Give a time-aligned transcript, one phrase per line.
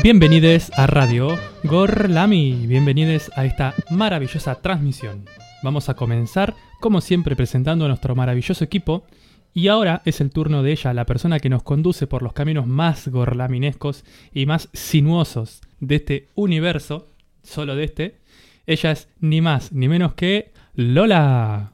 [0.00, 5.24] Bienvenidos a Radio Gorlami, bienvenidos a esta maravillosa transmisión.
[5.64, 9.04] Vamos a comenzar, como siempre, presentando a nuestro maravilloso equipo.
[9.52, 12.68] Y ahora es el turno de ella, la persona que nos conduce por los caminos
[12.68, 17.08] más gorlaminescos y más sinuosos de este universo,
[17.42, 18.18] solo de este.
[18.66, 21.72] Ella es ni más ni menos que Lola.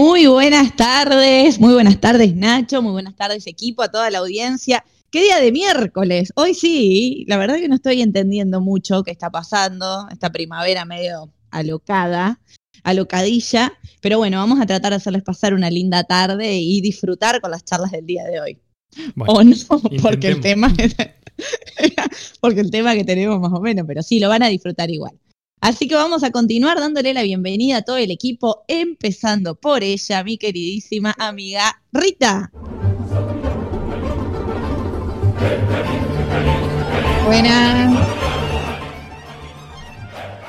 [0.00, 4.82] Muy buenas tardes, muy buenas tardes Nacho, muy buenas tardes equipo, a toda la audiencia.
[5.10, 6.32] ¿Qué día de miércoles?
[6.36, 11.30] Hoy sí, la verdad que no estoy entendiendo mucho qué está pasando, esta primavera medio
[11.50, 12.40] alocada,
[12.82, 17.50] alocadilla, pero bueno, vamos a tratar de hacerles pasar una linda tarde y disfrutar con
[17.50, 18.58] las charlas del día de hoy.
[19.14, 19.54] Bueno, o no,
[20.02, 20.74] porque el tema
[22.40, 25.12] porque el tema que tenemos más o menos, pero sí, lo van a disfrutar igual.
[25.60, 30.24] Así que vamos a continuar dándole la bienvenida a todo el equipo, empezando por ella,
[30.24, 32.50] mi queridísima amiga Rita.
[37.26, 38.08] Buenas.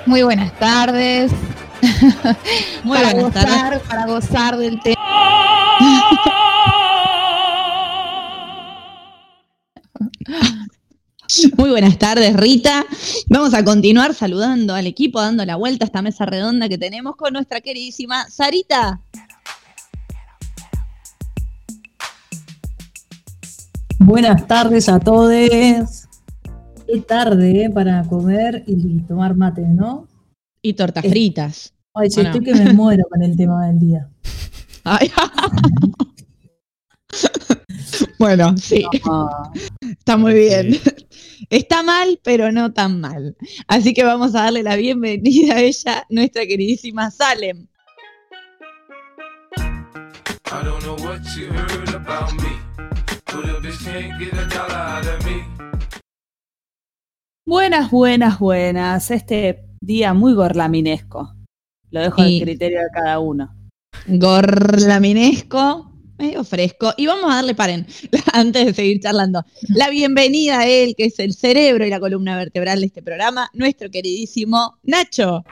[0.05, 1.31] Muy buenas tardes.
[2.83, 3.81] Muy para buenas gozar, tardes.
[3.81, 4.95] Para gozar del tema.
[11.57, 12.85] Muy buenas tardes, Rita.
[13.27, 17.15] Vamos a continuar saludando al equipo, dando la vuelta a esta mesa redonda que tenemos
[17.15, 19.01] con nuestra queridísima Sarita.
[23.99, 25.31] Buenas tardes a todos.
[25.31, 25.85] Qué
[27.07, 30.07] tarde eh, para comer y tomar mate, ¿no?
[30.61, 31.73] Y tortas Eh, fritas.
[31.93, 34.09] Ay, che, que me muero con el tema del día.
[34.83, 35.09] Ay.
[38.21, 38.85] bueno, sí.
[39.81, 40.77] Está muy bien.
[41.49, 43.35] Está mal, pero no tan mal.
[43.67, 47.67] Así que vamos a darle la bienvenida a ella, nuestra queridísima Salem.
[49.57, 52.59] I don't know what you heard about me,
[53.25, 55.43] but a bitch can't get a dollar out of me.
[57.43, 59.09] Buenas, buenas, buenas.
[59.09, 61.33] Este día muy gorlaminesco.
[61.89, 63.55] Lo dejo al criterio de cada uno.
[64.05, 65.90] Gorlaminesco,
[66.21, 66.93] medio fresco.
[66.97, 67.87] Y vamos a darle, paren,
[68.33, 72.37] antes de seguir charlando, la bienvenida a él, que es el cerebro y la columna
[72.37, 75.43] vertebral de este programa, nuestro queridísimo Nacho.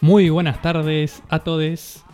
[0.00, 2.04] Muy buenas tardes a todos.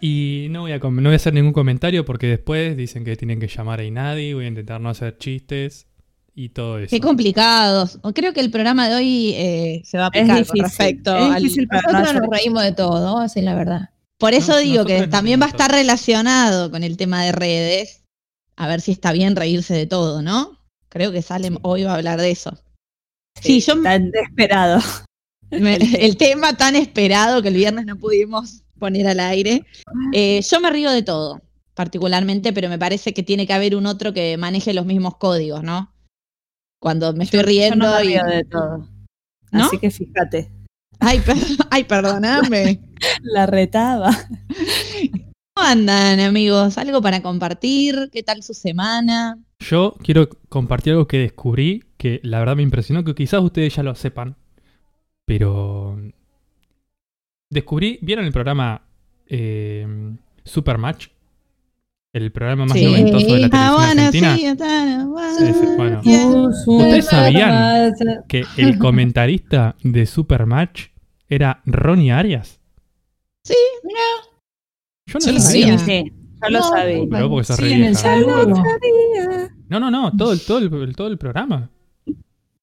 [0.00, 3.40] Y no voy, a, no voy a hacer ningún comentario porque después dicen que tienen
[3.40, 4.34] que llamar a Inadi.
[4.34, 5.86] Voy a intentar no hacer chistes
[6.34, 6.90] y todo eso.
[6.90, 7.98] Qué complicados.
[8.14, 11.16] Creo que el programa de hoy eh, se va a Es picar con difícil, respecto
[11.16, 13.90] es al, difícil para Nosotros nos reímos de todo, así es la verdad.
[14.18, 17.32] Por eso No, digo que no también va a estar relacionado con el tema de
[17.32, 18.02] redes.
[18.56, 20.58] A ver si está bien reírse de todo, ¿no?
[20.88, 22.56] Creo que Salem hoy va a hablar de eso.
[23.40, 24.80] Sí, yo Tan desesperado.
[25.50, 29.64] me- el tema tan esperado que el viernes no pudimos poner al aire.
[30.12, 31.42] Eh, yo me río de todo,
[31.74, 35.62] particularmente, pero me parece que tiene que haber un otro que maneje los mismos códigos,
[35.64, 35.92] ¿no?
[36.84, 38.12] Cuando me estoy Yo riendo no me y.
[38.12, 38.86] de todo.
[39.52, 39.64] ¿No?
[39.64, 40.50] Así que fíjate.
[41.00, 41.34] Ay, per-
[41.70, 42.78] ay, perdóname.
[43.22, 44.10] La retaba.
[45.54, 46.76] ¿Cómo andan, amigos?
[46.76, 48.10] ¿Algo para compartir?
[48.12, 49.38] ¿Qué tal su semana?
[49.60, 53.82] Yo quiero compartir algo que descubrí que la verdad me impresionó, que quizás ustedes ya
[53.82, 54.36] lo sepan,
[55.24, 55.98] pero
[57.48, 58.82] descubrí, ¿vieron el programa
[59.26, 59.86] eh,
[60.44, 61.06] Supermatch?
[62.14, 62.84] El programa más Sí.
[62.86, 64.36] noventoso de la Ah, televisión bueno, argentina.
[65.36, 66.00] sí, bueno.
[66.66, 67.92] ¿Ustedes sabían
[68.28, 70.86] que el comentarista de Supermatch
[71.28, 72.60] era Ronnie Arias?
[73.42, 73.54] Sí,
[75.06, 75.76] Yo no Yo lo sabía.
[75.76, 75.78] sabía.
[75.78, 77.02] Sí, yo lo No, sabía.
[77.10, 77.94] Pero porque sos sí, re en el vieja.
[78.00, 78.62] saludo.
[79.68, 81.68] No, no, no, todo el, todo el, el- todo el programa.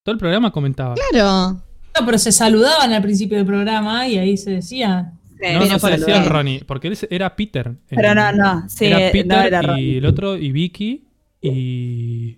[0.03, 0.95] Todo el programa comentaba.
[1.11, 1.61] claro.
[1.99, 5.11] No, pero se saludaban al principio del programa y ahí se decía.
[5.41, 6.29] Sí, No, Pero no decía qué?
[6.29, 7.75] Ronnie, porque él era Peter.
[7.89, 8.69] Pero no, no.
[8.69, 11.07] Sí, era Peter no era y el otro, y Vicky,
[11.41, 12.37] y...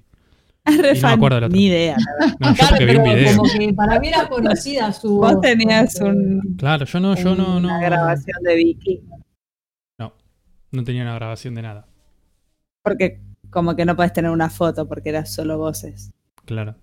[0.66, 1.58] Y no me acuerdo del otro.
[1.58, 1.98] Ni idea.
[1.98, 2.38] la verdad.
[2.40, 3.38] No, yo Claro, porque vi un pero video.
[3.38, 7.60] como que para mí era conocida su Vos tenías un, Claro, yo no, yo no,
[7.60, 7.68] no.
[7.68, 9.02] una grabación de Vicky.
[10.00, 10.14] No,
[10.72, 11.86] no tenía una grabación de nada.
[12.82, 16.12] Porque como que no podés tener una foto porque era solo voces.
[16.46, 16.76] Claro.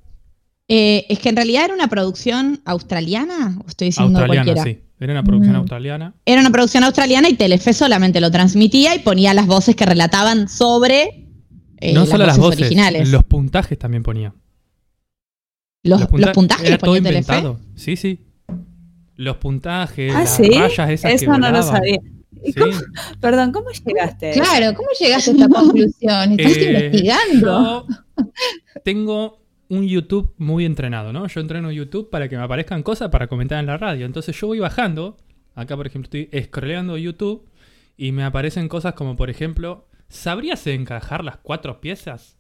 [0.72, 4.81] Eh, es que en realidad era una producción australiana, o estoy diciendo Australiana, cualquiera.
[4.81, 4.84] sí.
[5.00, 5.58] Era una producción Mm.
[5.61, 6.14] australiana.
[6.26, 10.49] Era una producción australiana y Telefe solamente lo transmitía y ponía las voces que relataban
[10.49, 11.26] sobre
[11.78, 13.08] eh, no solo las voces, originales.
[13.08, 14.32] los puntajes también ponía.
[15.82, 17.32] Los, los punta- puntajes era los todo ponía Telefe.
[17.32, 17.61] inventado.
[17.75, 18.20] Sí, sí.
[19.16, 20.50] Los puntajes, Ah, las ¿sí?
[20.50, 21.99] rayas esas que Eso no lo sabía.
[22.44, 22.61] ¿Y Sí.
[22.61, 22.73] cómo-
[23.20, 24.32] perdón, ¿cómo llegaste?
[24.32, 26.32] Claro, ¿cómo llegaste a esta conclusión?
[26.38, 27.87] ¿Estás Eh, investigando?
[27.88, 28.31] Yo
[28.84, 29.40] tengo
[29.70, 31.26] un YouTube muy entrenado, ¿no?
[31.28, 34.05] Yo entreno YouTube para que me aparezcan cosas para comentar en la radio.
[34.05, 35.17] Entonces yo voy bajando,
[35.55, 37.49] acá por ejemplo estoy scrolleando YouTube
[37.96, 42.37] y me aparecen cosas como por ejemplo, ¿sabrías encajar las cuatro piezas?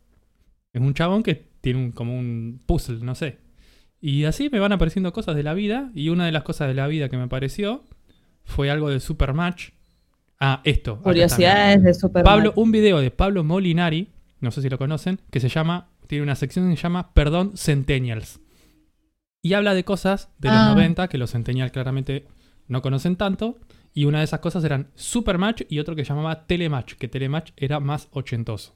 [0.72, 3.38] Es un chabón que tiene un, como un puzzle, no sé.
[4.00, 6.74] Y así me van apareciendo cosas de la vida y una de las cosas de
[6.74, 7.84] la vida que me apareció
[8.42, 9.70] fue algo de Supermatch.
[10.40, 11.00] Ah, esto.
[11.00, 14.08] Curiosidades de Super Pablo, un video de Pablo Molinari,
[14.40, 17.52] no sé si lo conocen, que se llama, tiene una sección que se llama Perdón
[17.56, 18.40] Centennials.
[19.42, 20.74] Y habla de cosas de los Ah.
[20.74, 22.26] 90 que los Centennials claramente
[22.68, 23.58] no conocen tanto.
[23.94, 27.80] Y una de esas cosas eran Supermatch y otro que llamaba Telematch, que Telematch era
[27.80, 28.74] más ochentoso.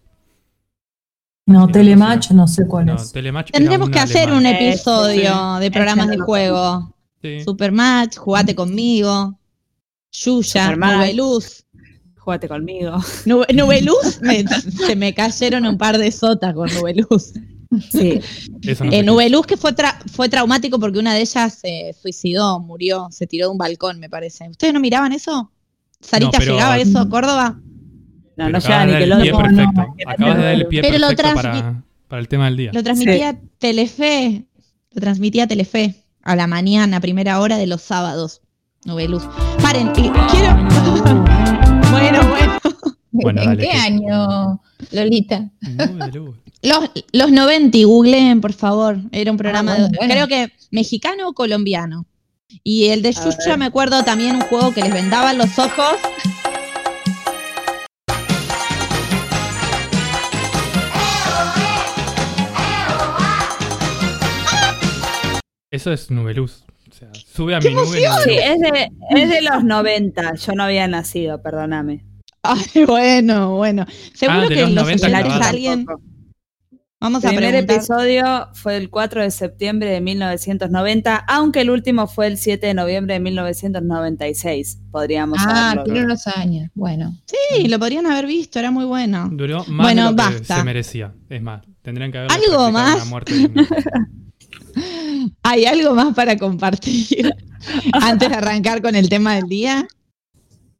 [1.46, 3.12] No, Telematch, no, no sé cuál No, es.
[3.12, 4.38] Telematch Tendremos que hacer alemán.
[4.38, 6.96] un Eh, episodio de programas de juego.
[7.20, 7.40] Sí.
[7.44, 9.38] Supermatch, jugate conmigo.
[10.12, 11.63] Yuya, Supermatch.
[12.24, 12.92] Jugate conmigo.
[13.26, 14.44] Nube- Nubeluz, me-
[14.86, 17.32] se me cayeron un par de sotas con Nubeluz.
[17.90, 18.20] Sí.
[18.78, 23.08] No Eh, Nubeluz que fue, tra- fue traumático porque una de ellas se suicidó, murió,
[23.10, 24.48] se tiró de un balcón, me parece.
[24.48, 25.50] ¿Ustedes no miraban eso?
[26.00, 27.60] ¿Sarita No, pero- llegaba a eso a Córdoba?
[28.36, 29.22] No, no acabas llega de ni que el lo no,
[30.06, 32.70] Acabas de dar el pie Pero lo perfecto transmi- para, para el tema del día.
[32.72, 34.44] Lo transmitía Telefe,
[34.92, 38.40] lo transmitía Telefe a la mañana, primera hora de los sábados.
[38.84, 39.22] Nubeluz.
[39.62, 41.14] Paren, y quiero.
[42.22, 42.60] bueno, bueno.
[43.16, 44.60] Bueno, ¿En dale, qué que- año,
[44.92, 45.50] Lolita?
[46.62, 48.98] Los, los 90, googleen, por favor.
[49.12, 50.14] Era un programa, bueno, de- bueno.
[50.14, 52.06] creo que mexicano o colombiano.
[52.62, 55.96] Y el de Yuya me acuerdo también un juego que les vendaban los ojos.
[65.70, 66.64] Eso es nubeluz.
[67.12, 67.98] Sea, sube a mi nube.
[68.24, 70.34] Sí, es de, es de los 90.
[70.34, 72.04] Yo no había nacido, perdóname.
[72.42, 73.86] Ay, bueno, bueno.
[74.14, 75.44] Seguro Ah, de que los en los 90 oyentes clavado.
[75.50, 75.86] alguien.
[77.00, 77.76] Vamos El a primer preguntar.
[77.76, 82.72] episodio fue el 4 de septiembre de 1990, aunque el último fue el 7 de
[82.72, 84.78] noviembre de 1996.
[84.90, 86.70] Podríamos Ah, tiene unos años.
[86.74, 87.14] Bueno.
[87.26, 89.28] Sí, lo podrían haber visto, era muy bueno.
[89.30, 90.56] Duró más Bueno, de lo que basta.
[90.58, 91.12] se merecía.
[91.28, 92.96] Es más, tendrían que haber ¿Algo más?
[92.96, 93.32] una muerte.
[95.42, 97.34] ¿Hay algo más para compartir
[97.92, 99.86] antes de arrancar con el tema del día?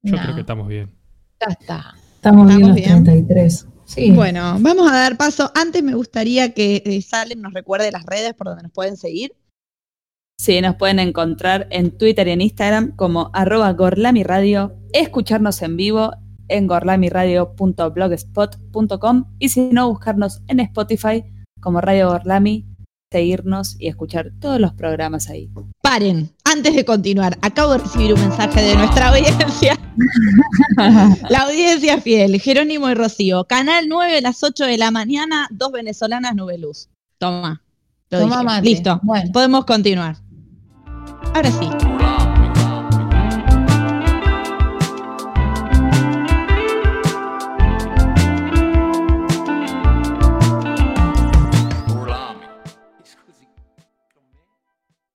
[0.02, 0.94] Yo no, creo que estamos bien.
[1.40, 1.94] ya está.
[2.16, 3.04] Estamos bien ¿Estamos los bien?
[3.04, 3.66] 33.
[3.86, 4.10] Sí.
[4.12, 5.50] Bueno, vamos a dar paso.
[5.54, 9.34] Antes me gustaría que eh, Salem nos recuerde las redes por donde nos pueden seguir.
[10.38, 16.12] Sí, nos pueden encontrar en Twitter y en Instagram como arroba gorlamiradio, escucharnos en vivo
[16.48, 21.24] en gorlamiradio.blogspot.com y si no, buscarnos en Spotify
[21.60, 22.66] como Radio Gorlami,
[23.14, 25.48] seguirnos y escuchar todos los programas ahí.
[25.80, 29.78] Paren, antes de continuar, acabo de recibir un mensaje de nuestra audiencia.
[31.28, 33.44] La audiencia fiel, Jerónimo y Rocío.
[33.44, 36.88] Canal 9 a las 8 de la mañana, dos venezolanas Nubeluz.
[37.18, 37.62] Toma.
[38.10, 38.60] Lo Toma.
[38.60, 38.98] Listo.
[39.04, 39.30] Bueno.
[39.32, 40.16] Podemos continuar.
[41.32, 41.93] Ahora sí.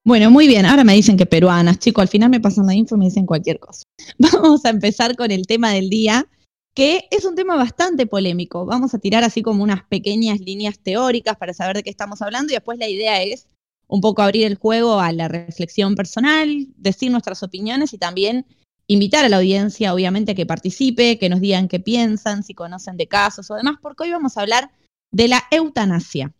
[0.09, 0.65] Bueno, muy bien.
[0.65, 2.01] Ahora me dicen que peruanas, chicos.
[2.01, 3.83] Al final me pasan la info y me dicen cualquier cosa.
[4.17, 6.25] Vamos a empezar con el tema del día,
[6.73, 8.65] que es un tema bastante polémico.
[8.65, 12.51] Vamos a tirar así como unas pequeñas líneas teóricas para saber de qué estamos hablando
[12.51, 13.45] y después la idea es
[13.87, 18.47] un poco abrir el juego a la reflexión personal, decir nuestras opiniones y también
[18.87, 22.97] invitar a la audiencia, obviamente, a que participe, que nos digan qué piensan, si conocen
[22.97, 24.71] de casos o demás, porque hoy vamos a hablar
[25.11, 26.33] de la eutanasia.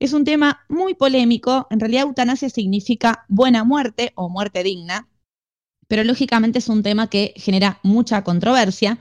[0.00, 1.66] Es un tema muy polémico.
[1.70, 5.08] En realidad, eutanasia significa buena muerte o muerte digna,
[5.88, 8.98] pero lógicamente es un tema que genera mucha controversia.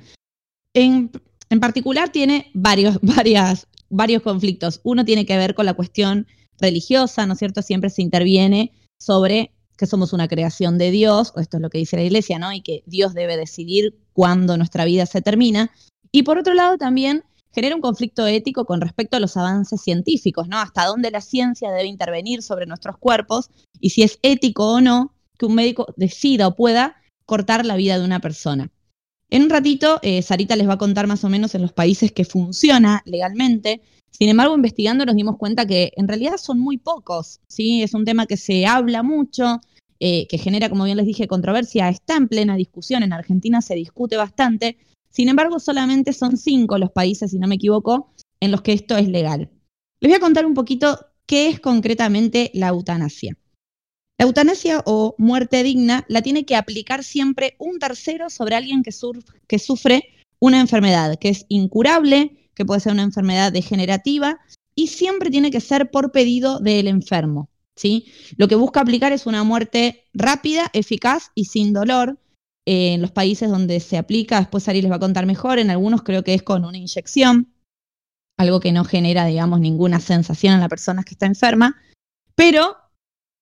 [0.74, 1.12] En,
[1.50, 4.82] en particular, tiene varios, varias, varios conflictos.
[4.84, 6.28] Uno tiene que ver con la cuestión
[6.60, 7.62] religiosa, ¿no es cierto?
[7.62, 11.98] Siempre se interviene sobre que somos una creación de Dios, esto es lo que dice
[11.98, 12.52] la iglesia, ¿no?
[12.52, 15.70] Y que Dios debe decidir cuándo nuestra vida se termina.
[16.12, 17.24] Y por otro lado, también
[17.58, 20.60] genera un conflicto ético con respecto a los avances científicos, ¿no?
[20.60, 23.50] Hasta dónde la ciencia debe intervenir sobre nuestros cuerpos
[23.80, 27.98] y si es ético o no que un médico decida o pueda cortar la vida
[27.98, 28.70] de una persona.
[29.32, 32.12] En un ratito, eh, Sarita les va a contar más o menos en los países
[32.12, 33.82] que funciona legalmente.
[34.12, 37.82] Sin embargo, investigando nos dimos cuenta que en realidad son muy pocos, ¿sí?
[37.82, 39.62] Es un tema que se habla mucho,
[40.00, 43.74] eh, que genera, como bien les dije, controversia, está en plena discusión, en Argentina se
[43.74, 44.78] discute bastante,
[45.10, 48.98] sin embargo, solamente son cinco los países, si no me equivoco, en los que esto
[48.98, 49.50] es legal.
[50.00, 53.38] Les voy a contar un poquito qué es concretamente la eutanasia.
[54.20, 58.92] La eutanasia o muerte digna la tiene que aplicar siempre un tercero sobre alguien que,
[59.60, 60.04] sufre
[60.40, 64.40] una enfermedad que es incurable, que puede ser una enfermedad degenerativa,
[64.74, 67.50] y siempre tiene que ser por pedido del enfermo.
[67.76, 68.08] ¿sí?
[68.38, 72.20] Lo que busca aplicar es una muerte rápida, eficaz y sin dolor.
[72.68, 75.70] Eh, en los países donde se aplica, después Ari les va a contar mejor, en
[75.70, 77.54] algunos creo que es con una inyección,
[78.38, 81.78] algo que no genera, digamos, ninguna sensación en la persona que está enferma,
[82.36, 82.76] pero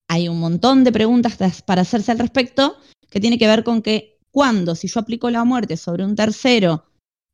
[0.08, 2.76] hay un montón de preguntas para hacerse al respecto
[3.10, 6.84] que tiene que ver con que cuando, si yo aplico la muerte sobre un tercero,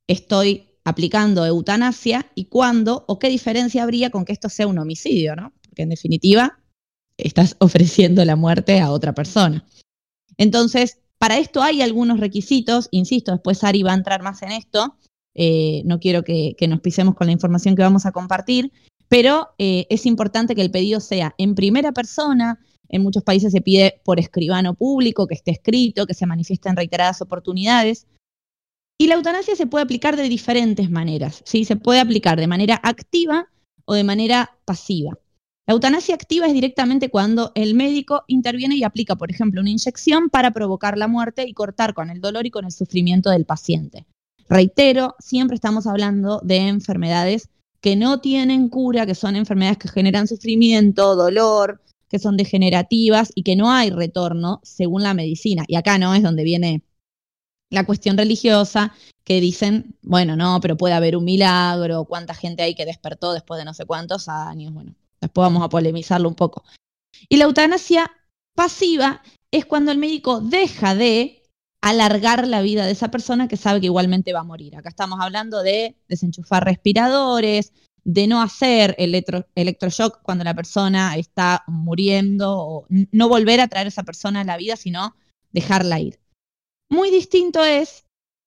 [0.08, 5.36] estoy aplicando eutanasia y cuándo o qué diferencia habría con que esto sea un homicidio,
[5.36, 5.52] ¿no?
[5.68, 6.58] Porque en definitiva
[7.18, 9.66] estás ofreciendo la muerte a otra persona.
[10.38, 14.96] Entonces, para esto hay algunos requisitos, insisto, después Ari va a entrar más en esto,
[15.36, 18.72] eh, no quiero que, nos pisemos con la información que vamos a compartir,
[19.06, 23.60] pero eh, es importante que el pedido sea en primera persona, en muchos países se
[23.60, 28.08] pide por escribano público, que esté escrito, que se manifieste en reiteradas oportunidades.
[28.98, 31.64] Y la eutanasia se puede aplicar de diferentes maneras, ¿sí?
[31.64, 33.46] Se puede aplicar de manera activa
[33.84, 35.16] o de manera pasiva.
[35.66, 40.28] La eutanasia activa es directamente cuando el médico interviene y aplica, por ejemplo, una inyección
[40.28, 44.04] para provocar la muerte y cortar con el dolor y con el sufrimiento del paciente.
[44.48, 47.48] Reitero, siempre estamos hablando de enfermedades
[47.80, 53.44] que no tienen cura, que son enfermedades que generan sufrimiento, dolor, que son degenerativas y
[53.44, 55.64] que no hay retorno según la medicina.
[55.68, 56.82] Y acá no es donde viene
[57.70, 58.92] la cuestión religiosa,
[59.24, 63.58] que dicen, bueno, no, pero puede haber un milagro, cuánta gente hay que despertó después
[63.58, 66.64] de no sé cuántos años, bueno, después vamos a polemizarlo un poco.
[67.28, 68.10] Y la eutanasia
[68.54, 71.42] pasiva es cuando el médico deja de
[71.80, 74.76] alargar la vida de esa persona que sabe que igualmente va a morir.
[74.76, 77.72] Acá estamos hablando de desenchufar respiradores,
[78.04, 83.86] de no hacer electro, electroshock cuando la persona está muriendo, o no volver a traer
[83.86, 85.16] a esa persona a la vida, sino
[85.52, 86.20] dejarla ir.
[86.88, 88.06] Muy distinto es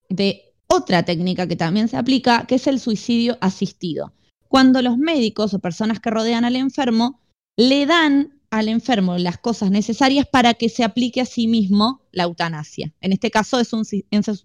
[0.10, 4.14] de otra técnica que también se aplica, que es el suicidio asistido.
[4.56, 7.20] Cuando los médicos o personas que rodean al enfermo
[7.58, 12.24] le dan al enfermo las cosas necesarias para que se aplique a sí mismo la
[12.24, 12.94] eutanasia.
[13.02, 13.84] En este caso es un,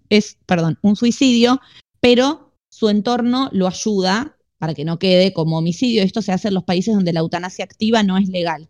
[0.08, 1.60] es, perdón, un suicidio,
[2.00, 6.02] pero su entorno lo ayuda para que no quede como homicidio.
[6.02, 8.68] Esto se hace en los países donde la eutanasia activa no es legal.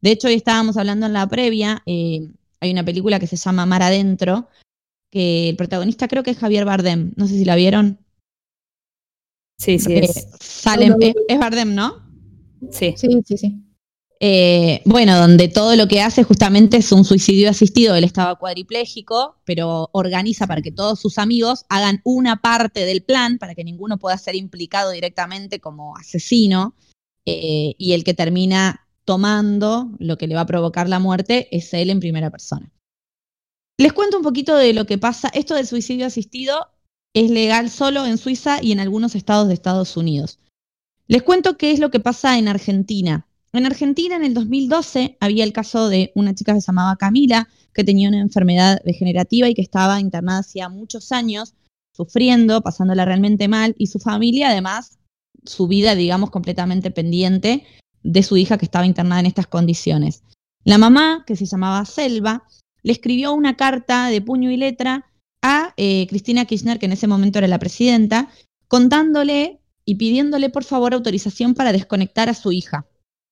[0.00, 3.64] De hecho, hoy estábamos hablando en la previa, eh, hay una película que se llama
[3.64, 4.48] Mar Adentro,
[5.12, 7.12] que el protagonista creo que es Javier Bardem.
[7.14, 8.00] No sé si la vieron.
[9.60, 10.26] Sí, sí, Eh, es.
[10.40, 11.96] sale- es, es Bardem, ¿no?
[12.70, 12.94] Sí.
[12.96, 13.56] Sí, sí, sí.
[14.22, 17.94] Eh, bueno, donde todo lo que hace justamente es un suicidio asistido.
[17.94, 23.38] Él estaba cuadripléjico, pero organiza para que todos sus amigos hagan una parte del plan
[23.38, 26.74] para que ninguno pueda ser implicado directamente como asesino.
[27.26, 31.72] eh, y el que termina tomando lo que le va a provocar la muerte es
[31.74, 32.72] él en primera persona.
[33.78, 35.28] Les cuento un poquito de lo que pasa.
[35.34, 36.68] Esto del suicidio asistido
[37.14, 40.38] es legal solo en Suiza y en algunos estados de Estados Unidos.
[41.08, 43.26] Les cuento qué es lo que pasa en Argentina.
[43.52, 47.48] En Argentina, en el 2012, había el caso de una chica que se llamaba Camila,
[47.74, 51.54] que tenía una enfermedad degenerativa y que estaba internada hacía muchos años,
[51.92, 54.98] sufriendo, pasándola realmente mal, y su familia, además,
[55.44, 57.64] su vida, digamos, completamente pendiente
[58.04, 60.22] de su hija que estaba internada en estas condiciones.
[60.62, 62.44] La mamá, que se llamaba Selva,
[62.82, 65.09] le escribió una carta de puño y letra
[65.42, 68.28] a eh, Cristina Kirchner, que en ese momento era la presidenta,
[68.68, 72.86] contándole y pidiéndole por favor autorización para desconectar a su hija.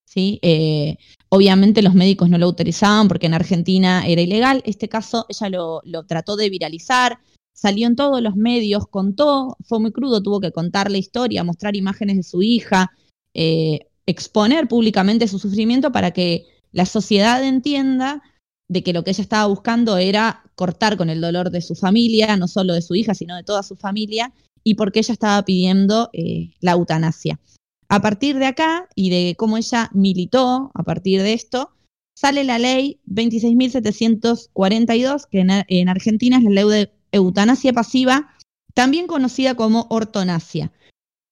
[0.05, 0.39] ¿sí?
[0.43, 0.97] Eh,
[1.29, 4.63] obviamente los médicos no lo autorizaban porque en Argentina era ilegal.
[4.65, 7.19] Este caso ella lo, trató de viralizar,
[7.53, 11.77] salió en todos los medios, contó, fue muy crudo, tuvo que contar la historia, mostrar
[11.77, 12.91] imágenes de su hija,
[13.35, 18.23] eh, exponer públicamente su sufrimiento para que la sociedad entienda
[18.69, 22.37] de que lo que ella estaba buscando era cortar con el dolor de su familia,
[22.37, 24.33] no solo de su hija, sino de toda su familia,
[24.63, 27.41] y porque ella estaba pidiendo eh, la eutanasia.
[27.89, 31.71] A partir de acá y de cómo ella militó a partir de esto,
[32.15, 38.35] sale la ley 26.742, que en, en Argentina es la ley de eutanasia pasiva,
[38.75, 40.71] también conocida como ortonasia.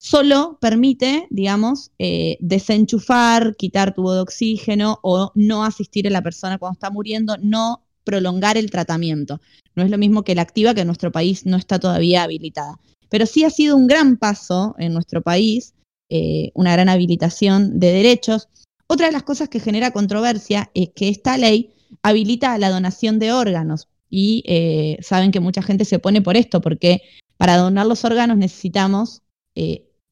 [0.09, 6.59] Solo permite, digamos, eh, desenchufar, quitar tubo de oxígeno o no asistir a la persona
[6.59, 9.41] cuando está muriendo, no prolongar el tratamiento.
[9.75, 12.79] No es lo mismo que la activa, que en nuestro país no está todavía habilitada.
[13.09, 15.75] Pero sí ha sido un gran paso en nuestro país,
[16.09, 18.49] eh, una gran habilitación de derechos.
[18.87, 21.73] Otra de las cosas que genera controversia es que esta ley
[22.03, 23.89] habilita la donación de órganos.
[24.09, 27.03] Y eh, saben que mucha gente se opone por esto, porque
[27.37, 29.23] para donar los órganos necesitamos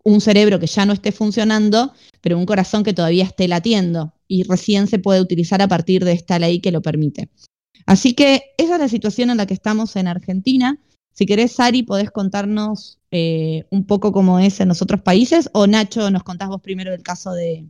[0.04, 4.12] un cerebro que ya no esté funcionando, pero un corazón que todavía esté latiendo.
[4.28, 7.28] Y recién se puede utilizar a partir de esta ley que lo permite.
[7.86, 10.78] Así que esa es la situación en la que estamos en Argentina.
[11.12, 15.66] Si querés, Sari, podés contarnos eh, un poco cómo es en los otros países, o
[15.66, 17.66] Nacho, nos contás vos primero el caso de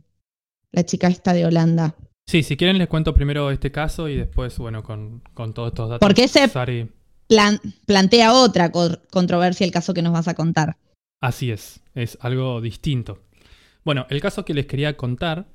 [0.71, 1.95] la chica esta de Holanda.
[2.27, 5.89] Sí, si quieren les cuento primero este caso y después, bueno, con, con todos estos
[5.89, 5.99] datos.
[6.05, 6.89] Porque ese- Sari-
[7.27, 10.77] Plan- plantea otra co- controversia el caso que nos vas a contar.
[11.21, 13.23] Así es, es algo distinto.
[13.83, 15.47] Bueno, el caso que les quería contar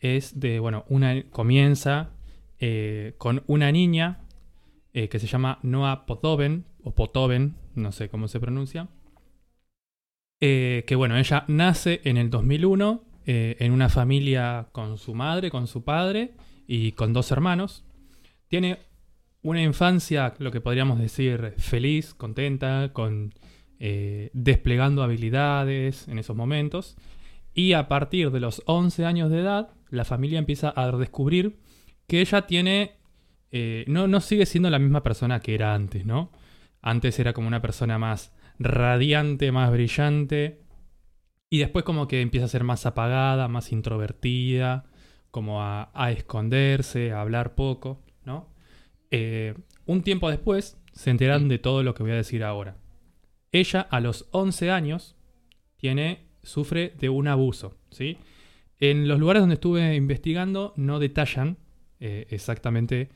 [0.00, 2.10] es de, bueno, una comienza
[2.58, 4.20] eh, con una niña
[4.92, 8.88] eh, que se llama Noah Potoven, o Potoven, no sé cómo se pronuncia.
[10.40, 15.50] Eh, que bueno, ella nace en el 2001 eh, en una familia con su madre,
[15.50, 16.34] con su padre
[16.66, 17.84] y con dos hermanos.
[18.48, 18.78] Tiene
[19.42, 23.34] una infancia, lo que podríamos decir, feliz, contenta, con
[23.78, 26.96] eh, desplegando habilidades en esos momentos.
[27.54, 31.58] Y a partir de los 11 años de edad, la familia empieza a descubrir
[32.06, 32.96] que ella tiene...
[33.50, 36.30] eh, no, no sigue siendo la misma persona que era antes, ¿no?
[36.82, 40.60] Antes era como una persona más radiante, más brillante.
[41.48, 44.84] Y después como que empieza a ser más apagada, más introvertida,
[45.30, 48.48] como a, a esconderse, a hablar poco, ¿no?
[49.10, 49.54] Eh,
[49.86, 52.76] un tiempo después se enteran de todo lo que voy a decir ahora.
[53.52, 55.16] Ella a los 11 años
[55.76, 58.18] tiene, sufre de un abuso, ¿sí?
[58.78, 61.58] En los lugares donde estuve investigando no detallan
[61.98, 63.08] eh, exactamente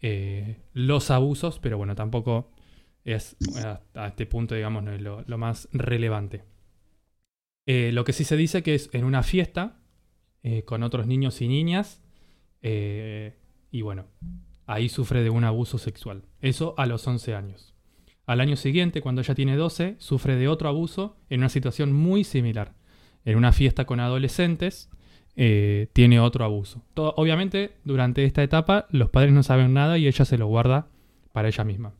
[0.00, 2.52] eh, los abusos, pero bueno, tampoco
[3.04, 6.44] es hasta este punto, digamos, no es lo, más relevante.
[7.66, 9.80] Eh, lo que sí se dice que es en una fiesta
[10.64, 12.00] con otros niños y niñas,
[12.62, 14.06] y bueno,
[14.66, 16.22] ahí sufre de un abuso sexual.
[16.40, 17.74] Eso a los 11 años.
[18.28, 22.24] Al año siguiente, cuando ella tiene 12, sufre de otro abuso en una situación muy
[22.24, 22.74] similar.
[23.24, 24.90] En una fiesta con adolescentes,
[25.34, 26.84] eh, tiene otro abuso.
[26.94, 30.88] Obviamente, durante esta etapa, los padres no saben nada y ella se lo guarda
[31.32, 31.94] para ella misma.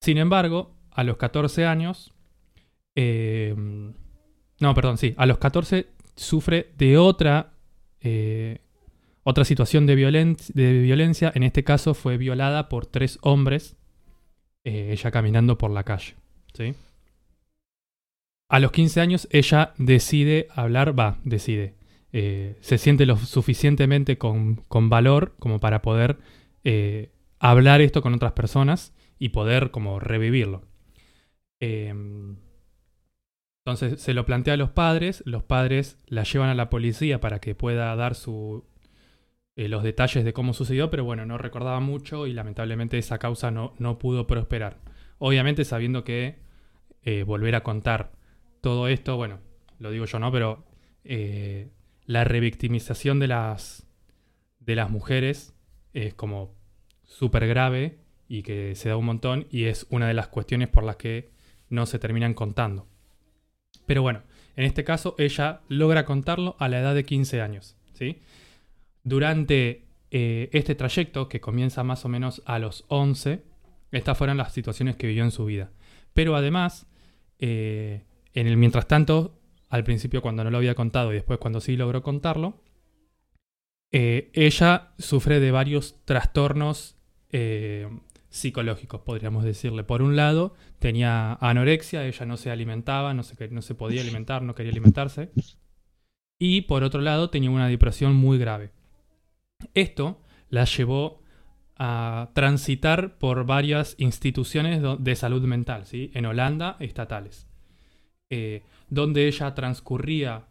[0.00, 2.14] Sin embargo, a los 14 años,
[2.94, 3.52] eh,
[4.60, 7.54] no, perdón, sí, a los 14 sufre de otra,
[8.00, 8.60] eh,
[9.24, 11.32] otra situación de violencia.
[11.34, 13.76] En este caso fue violada por tres hombres,
[14.64, 16.14] eh, ella caminando por la calle.
[16.54, 16.74] ¿sí?
[18.48, 21.74] A los 15 años ella decide hablar, va, decide.
[22.12, 26.18] eh, se siente lo suficientemente con, con valor como para poder
[26.62, 30.62] eh, hablar esto con otras personas y poder como revivirlo.
[31.60, 32.36] Em,
[33.66, 37.40] entonces se lo plantea a los padres, los padres la llevan a la policía para
[37.40, 38.64] que pueda dar su,
[39.56, 43.50] eh, los detalles de cómo sucedió, pero bueno, no recordaba mucho y lamentablemente esa causa
[43.50, 44.80] no, no pudo prosperar.
[45.18, 46.38] Obviamente sabiendo que
[47.02, 48.12] eh, volver a contar
[48.60, 49.40] todo esto, bueno,
[49.78, 50.64] lo digo yo no, pero
[51.04, 51.70] eh,
[52.04, 53.86] la revictimización de las,
[54.58, 55.54] de las mujeres
[55.92, 56.54] es como
[57.04, 60.82] súper grave y que se da un montón y es una de las cuestiones por
[60.82, 61.30] las que
[61.68, 62.88] no se terminan contando.
[63.86, 64.22] Pero bueno,
[64.56, 67.76] en este caso ella logra contarlo a la edad de 15 años.
[67.92, 68.20] ¿sí?
[69.04, 73.42] Durante eh, este trayecto, que comienza más o menos a los 11,
[73.92, 75.70] estas fueron las situaciones que vivió en su vida.
[76.14, 76.86] Pero además,
[77.38, 79.38] eh, en el mientras tanto,
[79.68, 82.62] al principio cuando no lo había contado y después cuando sí logró contarlo,
[83.92, 86.96] eh, ella sufre de varios trastornos
[88.28, 89.82] psicológicos, podríamos decirle.
[89.82, 94.42] Por un lado, tenía anorexia, ella no se alimentaba, no se, no se podía alimentar,
[94.42, 95.30] no quería alimentarse.
[96.38, 98.70] Y por otro lado, tenía una depresión muy grave.
[99.74, 101.22] Esto la llevó
[101.76, 106.10] a transitar por varias instituciones de salud mental, ¿sí?
[106.14, 107.48] en Holanda, estatales,
[108.30, 110.46] eh, donde ella transcurría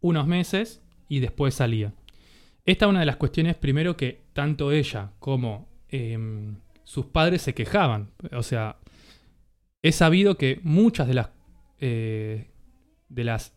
[0.00, 1.92] unos meses y después salía.
[2.64, 7.54] Esta es una de las cuestiones, primero, que tanto ella como em, sus padres se
[7.54, 8.10] quejaban.
[8.32, 8.78] O sea,
[9.82, 11.30] he sabido que muchas de las,
[11.78, 12.50] eh,
[13.10, 13.54] de las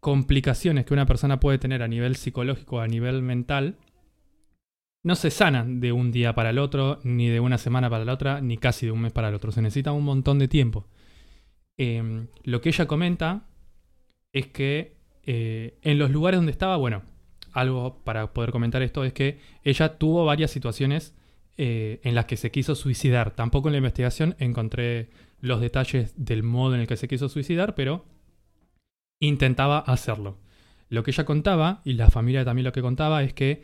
[0.00, 3.76] complicaciones que una persona puede tener a nivel psicológico, a nivel mental,
[5.02, 8.14] no se sanan de un día para el otro, ni de una semana para la
[8.14, 9.52] otra, ni casi de un mes para el otro.
[9.52, 10.86] Se necesita un montón de tiempo.
[11.76, 13.46] Em, lo que ella comenta
[14.32, 17.02] es que eh, en los lugares donde estaba, bueno,
[17.52, 21.14] algo para poder comentar esto es que ella tuvo varias situaciones
[21.56, 23.32] eh, en las que se quiso suicidar.
[23.32, 27.74] Tampoco en la investigación encontré los detalles del modo en el que se quiso suicidar,
[27.74, 28.04] pero
[29.20, 30.38] intentaba hacerlo.
[30.88, 33.62] Lo que ella contaba, y la familia también lo que contaba, es que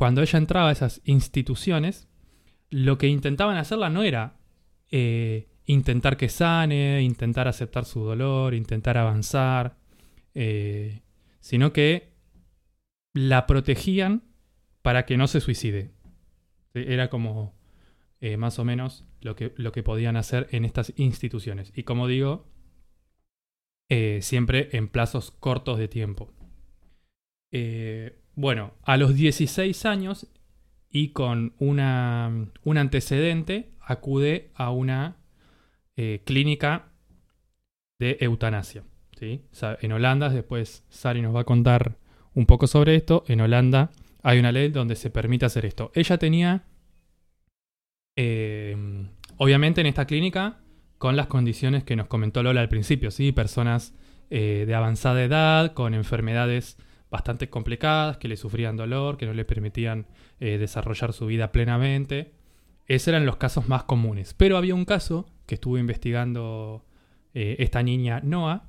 [0.00, 2.08] cuando ella entraba a esas instituciones,
[2.70, 4.38] lo que intentaban hacerla no era
[4.90, 9.76] eh, intentar que sane, intentar aceptar su dolor, intentar avanzar,
[10.32, 11.02] eh,
[11.40, 12.14] sino que
[13.12, 14.24] la protegían
[14.80, 15.90] para que no se suicide.
[16.72, 17.54] Era como
[18.22, 21.74] eh, más o menos lo que, lo que podían hacer en estas instituciones.
[21.76, 22.46] Y como digo,
[24.20, 26.32] siempre en plazos cortos de tiempo.
[28.34, 30.26] Bueno, a los 16 años
[30.90, 35.16] y con una, un antecedente, acude a una
[35.96, 36.92] eh, clínica
[37.98, 38.84] de eutanasia.
[39.18, 39.42] ¿sí?
[39.80, 41.98] En Holanda, después Sari nos va a contar
[42.34, 43.90] un poco sobre esto, en Holanda
[44.22, 45.90] hay una ley donde se permite hacer esto.
[45.94, 46.64] Ella tenía,
[48.16, 48.76] eh,
[49.36, 50.60] obviamente en esta clínica,
[50.98, 53.32] con las condiciones que nos comentó Lola al principio, ¿sí?
[53.32, 53.94] personas
[54.28, 56.76] eh, de avanzada edad, con enfermedades
[57.10, 60.06] bastante complicadas, que le sufrían dolor, que no le permitían
[60.38, 62.32] eh, desarrollar su vida plenamente.
[62.86, 64.34] Esos eran los casos más comunes.
[64.34, 66.84] Pero había un caso que estuvo investigando
[67.34, 68.68] eh, esta niña Noah,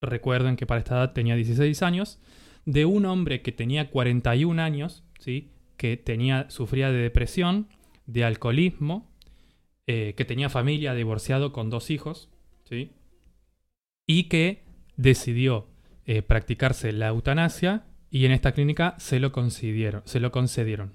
[0.00, 2.20] recuerden que para esta edad tenía 16 años,
[2.64, 5.52] de un hombre que tenía 41 años, ¿sí?
[5.76, 7.68] que tenía, sufría de depresión,
[8.06, 9.10] de alcoholismo,
[9.86, 12.28] eh, que tenía familia, divorciado con dos hijos,
[12.64, 12.92] ¿sí?
[14.06, 14.64] y que
[14.96, 15.68] decidió
[16.10, 20.00] eh, practicarse la eutanasia y en esta clínica se lo concedieron.
[20.06, 20.94] Se lo concedieron.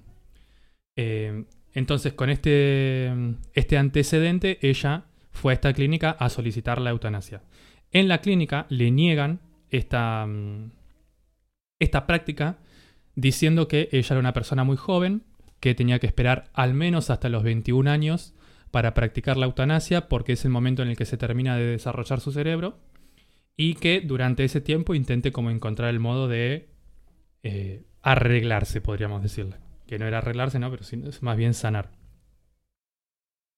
[0.96, 3.12] Eh, entonces, con este,
[3.52, 7.42] este antecedente, ella fue a esta clínica a solicitar la eutanasia.
[7.92, 9.38] En la clínica le niegan
[9.70, 10.72] esta, mm,
[11.78, 12.58] esta práctica
[13.14, 15.22] diciendo que ella era una persona muy joven,
[15.60, 18.34] que tenía que esperar al menos hasta los 21 años
[18.72, 22.18] para practicar la eutanasia porque es el momento en el que se termina de desarrollar
[22.18, 22.80] su cerebro
[23.56, 26.68] y que durante ese tiempo intente como encontrar el modo de
[27.42, 29.56] eh, arreglarse, podríamos decirle.
[29.86, 31.90] Que no era arreglarse, no, pero sí, es más bien sanar.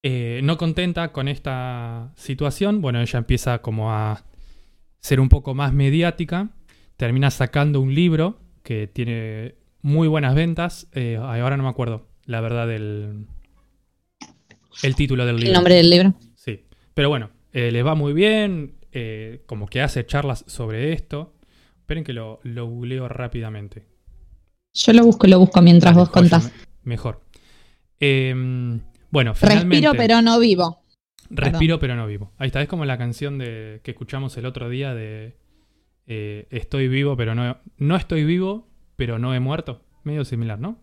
[0.03, 4.25] Eh, no contenta con esta situación, bueno, ella empieza como a
[4.99, 6.49] ser un poco más mediática,
[6.97, 12.41] termina sacando un libro que tiene muy buenas ventas, eh, ahora no me acuerdo la
[12.41, 13.25] verdad del
[14.83, 15.49] el título del libro.
[15.49, 16.13] El nombre del libro.
[16.35, 21.35] Sí, pero bueno, eh, les va muy bien, eh, como que hace charlas sobre esto.
[21.81, 23.85] Esperen que lo, lo googleo rápidamente.
[24.73, 26.51] Yo lo busco, lo busco mientras vos contás.
[26.81, 27.21] Mejor.
[27.99, 28.81] Em,
[29.11, 29.75] bueno, finalmente...
[29.75, 30.81] Respiro, pero no vivo.
[31.29, 32.31] Respiro pero no vivo.
[32.37, 35.37] Ahí está, es como la canción de, que escuchamos el otro día de
[36.07, 37.57] eh, Estoy vivo pero no...
[37.77, 39.83] No estoy vivo pero no he muerto.
[40.03, 40.81] Medio similar, ¿no?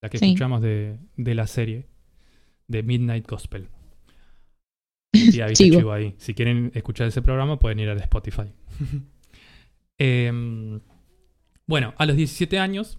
[0.00, 0.26] La que Sí.
[0.26, 1.88] escuchamos de, de la serie
[2.68, 3.68] de Midnight Gospel.
[5.12, 5.92] Y ahí Chivo.
[5.92, 6.14] ahí.
[6.18, 8.52] Si quieren escuchar ese programa pueden ir al Spotify.
[10.02, 10.80] Em,
[11.66, 12.98] bueno, a los 17 años,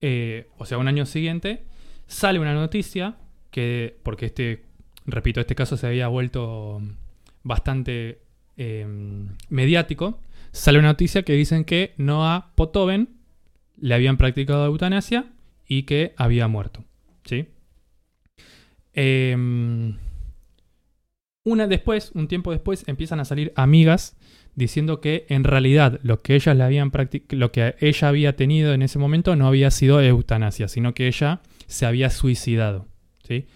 [0.00, 1.64] eh, o sea, un año siguiente,
[2.06, 3.16] sale una noticia
[3.50, 4.62] que, porque este,
[5.06, 6.80] repito, este caso se había vuelto
[7.42, 8.20] bastante
[8.56, 8.86] eh,
[9.48, 10.20] mediático,
[10.52, 13.08] sale una noticia que dicen que Noah Potoven
[13.76, 15.32] le habían practicado eutanasia
[15.66, 16.84] y que había muerto.
[17.24, 17.48] ¿Sí?
[21.44, 24.16] Una después, un tiempo después, empiezan a salir amigas
[24.54, 26.40] diciendo que en realidad lo que
[27.30, 31.42] lo que ella había tenido en ese momento no había sido eutanasia, sino que ella
[31.66, 32.88] se había suicidado.
[33.26, 33.46] ¿sí?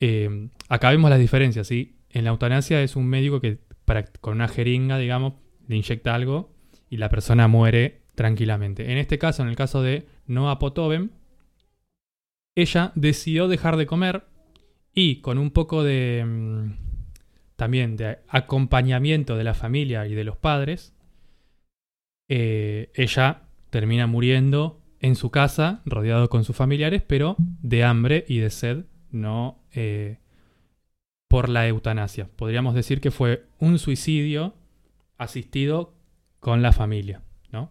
[0.00, 1.66] Eh, acá vemos las diferencias.
[1.66, 1.96] ¿sí?
[2.10, 3.58] En la eutanasia es un médico que
[4.20, 5.34] con una jeringa, digamos,
[5.68, 6.54] le inyecta algo
[6.88, 8.92] y la persona muere tranquilamente.
[8.92, 11.10] En este caso, en el caso de Noah Potoven,
[12.54, 14.24] ella decidió dejar de comer
[14.94, 16.93] y con un poco de mm,
[17.56, 20.94] también de acompañamiento de la familia y de los padres,
[22.28, 28.38] eh, ella termina muriendo en su casa, rodeado con sus familiares, pero de hambre y
[28.38, 30.18] de sed, no eh,
[31.28, 32.28] por la eutanasia.
[32.36, 34.54] Podríamos decir que fue un suicidio
[35.18, 35.94] asistido
[36.40, 37.70] con la familia, ¿no?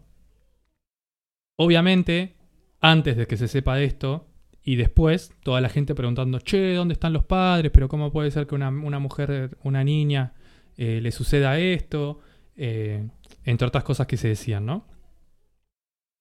[1.57, 2.35] Obviamente,
[2.79, 4.27] antes de que se sepa de esto,
[4.65, 7.71] y después, toda la gente preguntando, che, ¿dónde están los padres?
[7.73, 10.34] Pero ¿cómo puede ser que una, una mujer, una niña,
[10.78, 12.21] eh, le suceda esto?
[12.56, 13.06] Eh,
[13.43, 14.88] entre otras cosas que se decían, ¿no?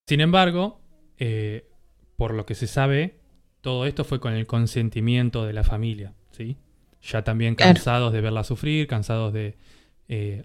[0.09, 0.81] Sin embargo,
[1.19, 1.69] eh,
[2.17, 3.21] por lo que se sabe,
[3.61, 6.57] todo esto fue con el consentimiento de la familia, ¿sí?
[7.01, 7.75] Ya también Claro.
[7.75, 9.57] cansados de verla sufrir, cansados de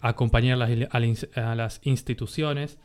[0.02, 0.70] acompañarlas
[1.36, 2.78] a las instituciones.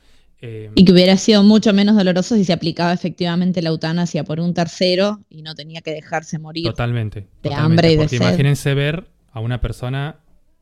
[0.43, 4.41] Eh, Y que hubiera sido mucho menos doloroso si se aplicaba efectivamente la eutanasia por
[4.41, 6.65] un tercero y no tenía que dejarse morir.
[6.65, 7.29] Totalmente.
[7.41, 8.27] totalmente, hambre y de Porque sed.
[8.27, 10.17] imagínense ver a una persona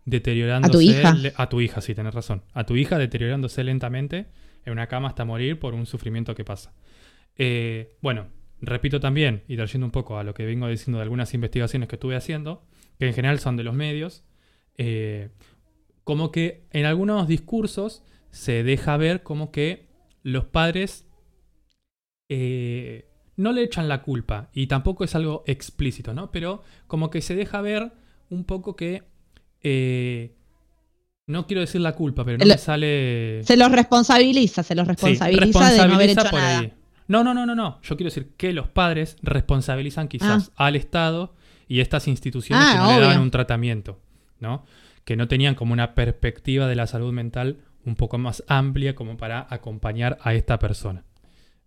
[0.04, 0.70] deteriorándose.
[0.70, 1.16] A tu hija.
[1.36, 2.42] A tu hija, sí, tenés razón.
[2.52, 4.26] A tu hija deteriorándose lentamente
[4.64, 6.72] en una cama hasta morir por un sufrimiento que pasa.
[7.36, 8.26] Eh, bueno,
[8.60, 11.96] repito también, y trayendo un poco a lo que vengo diciendo de algunas investigaciones que
[11.96, 12.62] estuve haciendo,
[12.98, 14.24] que en general son de los medios,
[14.76, 15.30] eh,
[16.04, 19.88] como que en algunos discursos se deja ver como que
[20.22, 21.06] los padres
[22.28, 26.30] eh, no le echan la culpa y tampoco es algo explícito, ¿no?
[26.30, 27.92] Pero como que se deja ver
[28.28, 29.02] un poco que...
[29.62, 30.36] eh,
[31.26, 33.42] no quiero decir la culpa, pero no me sale...
[33.44, 36.58] Se los responsabiliza, se los Sí, responsabiliza, de no haber hecho por nada.
[36.58, 36.72] ahí.
[37.06, 37.80] No, no, no, no, no.
[37.82, 41.34] Yo quiero decir que los padres responsabilizan quizás al Estado
[41.68, 44.00] y estas instituciones Ah, que no le daban un tratamiento,
[44.40, 44.64] ¿no?
[45.04, 47.58] Que no tenían como una perspectiva de la salud mental
[47.90, 51.04] un poco más amplia como para acompañar a esta persona.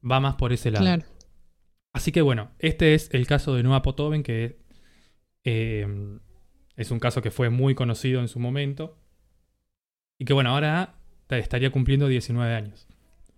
[0.10, 0.86] Va más por ese lado.
[0.86, 1.04] Claro.
[1.94, 4.58] Así que bueno, este es el caso de Noah Potoven, que
[5.44, 5.86] eh,
[6.76, 8.98] es un caso que fue muy conocido en su momento.
[10.18, 10.96] Y que bueno, ahora
[11.28, 12.88] ta- estaría cumpliendo 19 años.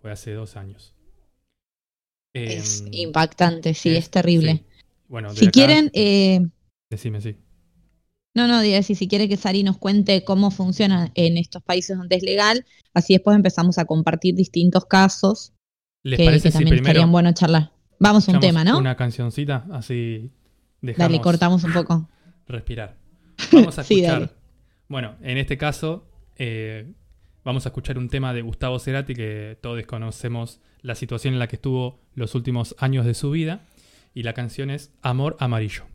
[0.01, 0.93] Fue hace dos años.
[2.33, 4.53] Eh, Es impactante, sí, es- es, terrible.
[4.53, 4.65] sí.
[5.07, 6.41] Bueno, de Si acá- quieren, eh,
[6.89, 7.35] Decime, sí.
[8.35, 11.97] No, no, diga, si, si quiere que Sari nos cuente cómo funciona en estos países
[11.97, 15.53] donde es legal, así después empezamos a compartir distintos casos
[16.03, 17.71] ¿Les que, parece que si también primero estarían bueno charlar.
[17.97, 18.77] Vamos a un tema, ¿no?
[18.77, 20.31] Una cancioncita, así
[20.81, 22.09] dejamos Dale, cortamos un poco.
[22.47, 22.97] respirar.
[23.53, 24.29] Vamos a escuchar.
[24.89, 26.93] Bueno, en este caso, eh,
[27.45, 31.47] vamos a escuchar un tema de Gustavo Cerati que todos conocemos la situación en la
[31.47, 33.61] que estuvo los últimos años de su vida.
[34.13, 35.85] Y la canción es Amor Amarillo.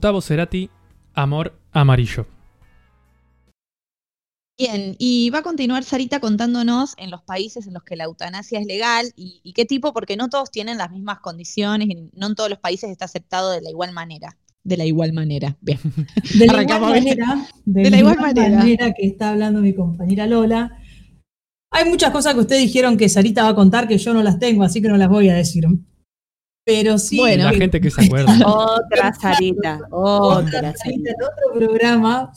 [0.00, 0.70] Gustavo Cerati,
[1.12, 2.26] Amor Amarillo.
[4.56, 8.60] Bien, y va a continuar Sarita contándonos en los países en los que la eutanasia
[8.60, 12.28] es legal y, y qué tipo, porque no todos tienen las mismas condiciones y no
[12.28, 14.38] en todos los países está aceptado de la igual manera.
[14.64, 15.58] De la igual manera.
[15.60, 15.78] Bien.
[16.38, 18.56] De la igual manera, de, De la igual manera.
[18.56, 18.94] manera.
[18.94, 20.78] que está hablando mi compañera Lola.
[21.72, 24.38] Hay muchas cosas que ustedes dijeron que Sarita va a contar que yo no las
[24.38, 25.66] tengo, así que no las voy a decir.
[26.70, 27.16] Pero sí.
[27.16, 27.44] Bueno.
[27.44, 28.32] La gente que se acuerda.
[28.46, 32.32] Otra Sarita, otra Sarita en otro programa.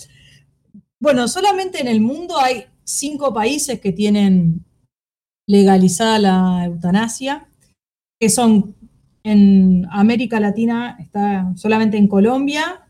[0.99, 4.65] Bueno, solamente en el mundo hay cinco países que tienen
[5.47, 7.47] legalizada la eutanasia,
[8.19, 8.75] que son
[9.23, 12.87] en América Latina, está solamente en Colombia,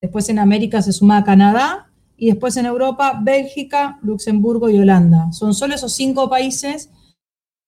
[0.00, 5.30] después en América se suma Canadá, y después en Europa, Bélgica, Luxemburgo y Holanda.
[5.30, 6.90] Son solo esos cinco países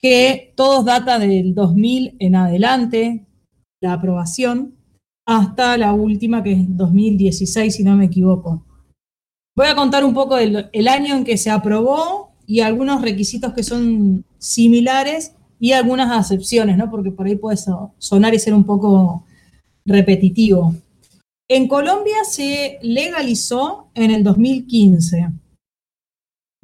[0.05, 3.25] que todos data del 2000 en adelante,
[3.81, 4.75] la aprobación,
[5.27, 8.67] hasta la última, que es 2016, si no me equivoco.
[9.57, 13.55] Voy a contar un poco del el año en que se aprobó y algunos requisitos
[13.55, 16.90] que son similares y algunas acepciones, ¿no?
[16.90, 19.25] Porque por ahí puede so- sonar y ser un poco
[19.87, 20.75] repetitivo.
[21.49, 25.31] En Colombia se legalizó en el 2015.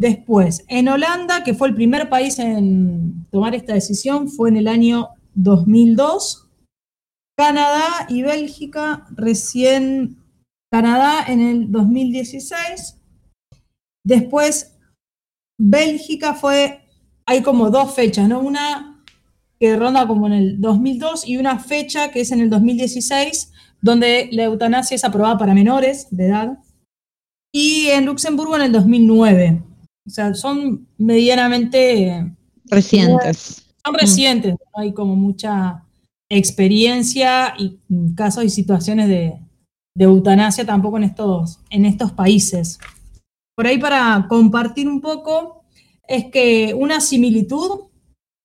[0.00, 4.66] Después, en Holanda, que fue el primer país en tomar esta decisión, fue en el
[4.66, 6.48] año 2002.
[7.36, 10.16] Canadá y Bélgica recién
[10.72, 12.96] Canadá en el 2016.
[14.02, 14.74] Después,
[15.58, 16.80] Bélgica fue,
[17.26, 18.40] hay como dos fechas, ¿no?
[18.40, 19.04] Una
[19.58, 24.30] que ronda como en el 2002 y una fecha que es en el 2016, donde
[24.32, 26.58] la eutanasia es aprobada para menores de edad.
[27.52, 29.64] Y en Luxemburgo en el 2009.
[30.10, 33.64] O sea, son medianamente Recientes.
[33.84, 35.84] son recientes, no hay como mucha
[36.28, 39.38] experiencia y mm, casos y situaciones de,
[39.94, 42.80] de eutanasia tampoco en estos, en estos países.
[43.56, 45.62] Por ahí para compartir un poco,
[46.08, 47.82] es que una similitud,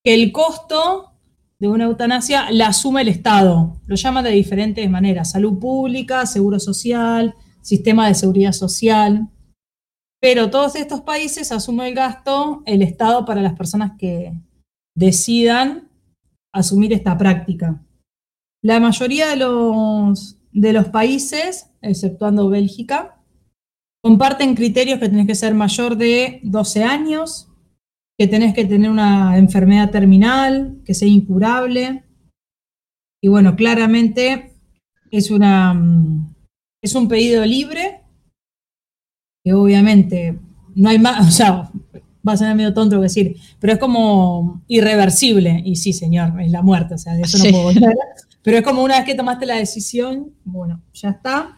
[0.04, 1.14] que el costo
[1.58, 3.82] de una eutanasia la asume el Estado.
[3.88, 9.30] Lo llama de diferentes maneras, salud pública, seguro social, sistema de seguridad social.
[10.22, 14.34] Pero todos estos países asume el gasto el Estado para las personas que,
[14.96, 15.90] decidan
[16.54, 17.84] asumir esta práctica.
[18.64, 23.22] La mayoría de los, de los países, exceptuando Bélgica,
[24.02, 27.50] comparten criterios que tenés que ser mayor de 12 años,
[28.18, 32.06] que tenés que tener una enfermedad terminal, que sea incurable.
[33.22, 34.54] Y bueno, claramente
[35.12, 36.36] es, una, mm,
[36.82, 38.05] es un pedido libre,
[39.46, 40.40] que obviamente
[40.74, 41.72] no hay más, o sea,
[42.28, 45.62] va a ser medio tonto decir, pero es como irreversible.
[45.64, 47.46] Y sí, señor, es la muerte, o sea, de eso Sí.
[47.46, 47.96] no puedo volver.
[48.42, 51.58] Pero es como una vez que tomaste la decisión, bueno, ya está.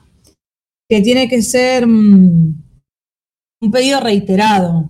[0.90, 2.64] Que tiene que ser mm,
[3.62, 4.90] un pedido reiterado.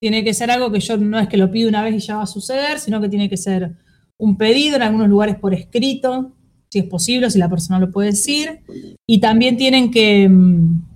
[0.00, 2.16] Tiene que ser algo que yo no es que lo pido una vez y ya
[2.16, 3.74] va a suceder, sino que tiene que ser
[4.18, 6.34] un pedido en algunos lugares por escrito,
[6.70, 8.60] si es posible, si la persona lo puede decir.
[9.06, 10.87] Y también tienen que mm,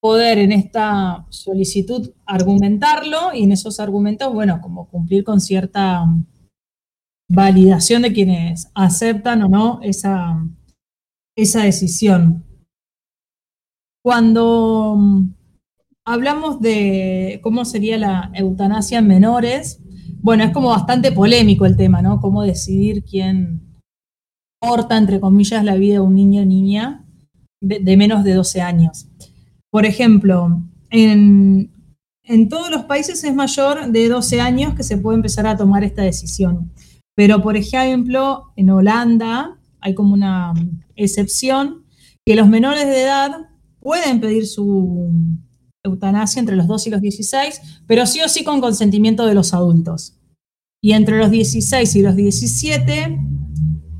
[0.00, 6.04] poder en esta solicitud argumentarlo y en esos argumentos, bueno, como cumplir con cierta
[7.28, 10.42] validación de quienes aceptan o no esa,
[11.36, 12.44] esa decisión.
[14.02, 15.34] Cuando mm,
[16.06, 19.82] hablamos de cómo sería la eutanasia en menores,
[20.22, 22.20] bueno, es como bastante polémico el tema, ¿no?
[22.20, 23.80] Cómo decidir quién
[24.60, 27.04] corta, entre comillas, la vida de un niño o niña
[27.62, 29.06] de menos de 12 años.
[29.70, 31.70] Por ejemplo, en,
[32.24, 35.84] en todos los países es mayor de 12 años que se puede empezar a tomar
[35.84, 36.72] esta decisión.
[37.14, 40.52] Pero, por ejemplo, en Holanda hay como una
[40.96, 41.84] excepción
[42.24, 43.30] que los menores de edad
[43.80, 45.10] pueden pedir su
[45.82, 49.54] eutanasia entre los 2 y los 16, pero sí o sí con consentimiento de los
[49.54, 50.16] adultos.
[50.82, 53.18] Y entre los 16 y los 17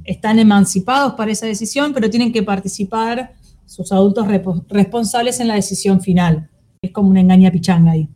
[0.04, 3.34] están emancipados para esa decisión, pero tienen que participar
[3.70, 4.26] sus adultos
[4.68, 6.50] responsables en la decisión final.
[6.82, 8.08] Es como una engaña pichanga ahí.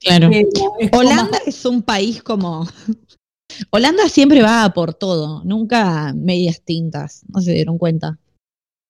[0.00, 0.30] Claro.
[0.32, 0.44] Eh,
[0.80, 2.66] es Holanda es un país como.
[3.70, 8.18] Holanda siempre va por todo, nunca medias tintas, no se dieron cuenta.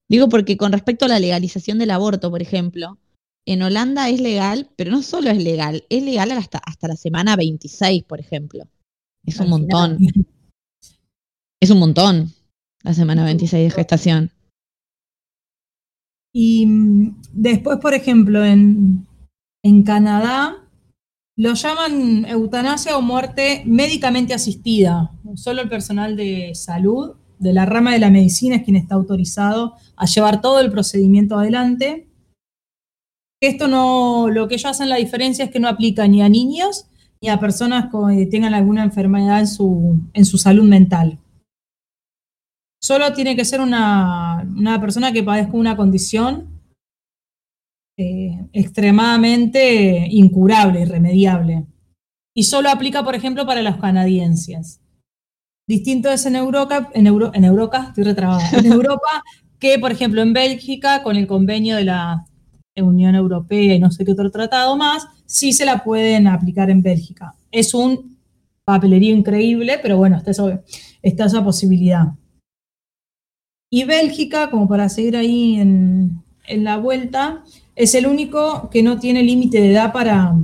[0.08, 2.98] Digo porque con respecto a la legalización del aborto, por ejemplo,
[3.44, 7.36] en Holanda es legal, pero no solo es legal, es legal hasta, hasta la semana
[7.36, 8.64] 26, por ejemplo.
[9.24, 9.98] Es un montón,
[11.60, 12.32] es un montón
[12.82, 14.30] la semana 26 de gestación.
[16.38, 19.06] Y mm, después, por ejemplo, en,
[19.64, 20.68] en Canadá
[21.34, 25.12] lo llaman eutanasia o muerte médicamente asistida.
[25.34, 29.76] Solo el personal de salud de la rama de la medicina es quien está autorizado
[29.96, 32.06] a llevar todo el procedimiento adelante.
[33.40, 36.84] Esto no, lo que ellos hacen la diferencia es que no aplica ni a niños
[37.22, 41.18] ni a personas que tengan alguna enfermedad en su, en su salud mental.
[42.86, 46.60] Solo tiene que ser una, una persona que padezca una condición
[47.98, 51.66] eh, extremadamente incurable, irremediable.
[52.32, 54.80] Y solo aplica, por ejemplo, para los canadienses.
[55.68, 59.24] Distinto es en Europa, en, Euro- en Europa, estoy retrabada, en Europa,
[59.58, 62.24] que por ejemplo en Bélgica, con el convenio de la
[62.76, 66.82] Unión Europea y no sé qué otro tratado más, sí se la pueden aplicar en
[66.82, 67.34] Bélgica.
[67.50, 68.16] Es un
[68.64, 72.12] papelerío increíble, pero bueno, está, esa posibilidad.
[73.70, 77.42] Y Bélgica, como para seguir ahí en, en la vuelta,
[77.74, 80.34] es el único que no tiene límite de edad para,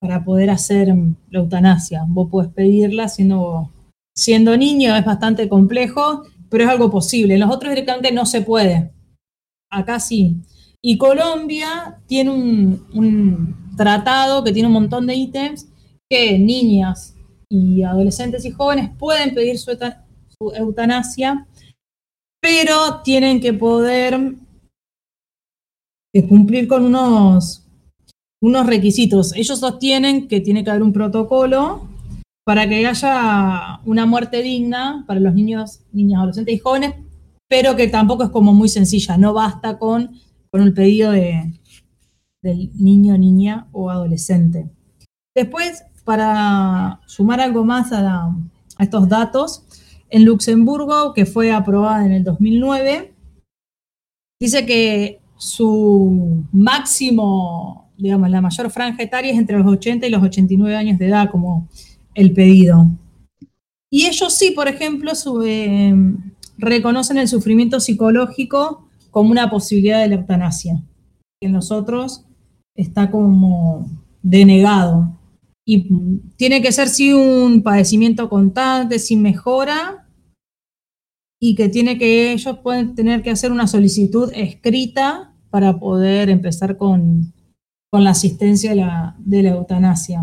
[0.00, 2.04] para poder hacer la eutanasia.
[2.08, 3.70] Vos podés pedirla siendo,
[4.16, 7.34] siendo niño, es bastante complejo, pero es algo posible.
[7.34, 8.90] En los otros directamente no se puede.
[9.70, 10.36] Acá sí.
[10.80, 15.68] Y Colombia tiene un, un tratado que tiene un montón de ítems
[16.10, 17.14] que niñas
[17.48, 21.46] y adolescentes y jóvenes pueden pedir su, euta- su eutanasia,
[22.42, 24.34] pero tienen que poder
[26.12, 27.64] eh, cumplir con unos,
[28.42, 29.32] unos requisitos.
[29.36, 31.88] Ellos sostienen que tiene que haber un protocolo
[32.44, 36.94] para que haya una muerte digna para los niños, niñas, adolescentes y jóvenes,
[37.48, 40.18] pero que tampoco es como muy sencilla, no basta con,
[40.50, 41.60] con el pedido de,
[42.42, 44.68] del niño, niña o adolescente.
[45.32, 49.64] Después, para sumar algo más a, a estos datos,
[50.12, 53.14] en Luxemburgo, que fue aprobada en el 2009,
[54.38, 60.22] dice que su máximo, digamos, la mayor franja etaria es entre los 80 y los
[60.22, 61.66] 89 años de edad, como
[62.14, 62.86] el pedido.
[63.90, 65.12] Y ellos sí, por ejemplo,
[65.44, 65.94] eh,
[66.58, 70.82] reconocen el sufrimiento psicológico como una posibilidad de la eutanasia.
[71.40, 72.26] Que en nosotros
[72.74, 73.88] está como
[74.22, 75.18] denegado.
[75.72, 75.88] Y
[76.36, 80.06] tiene que ser sí un padecimiento constante, sin mejora,
[81.40, 86.76] y que tiene que ellos pueden tener que hacer una solicitud escrita para poder empezar
[86.76, 87.32] con,
[87.90, 90.20] con la asistencia de la, de la eutanasia.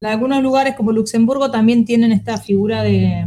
[0.00, 3.26] En algunos lugares como Luxemburgo también tienen esta figura de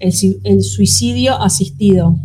[0.00, 2.16] el, suicidio asistido,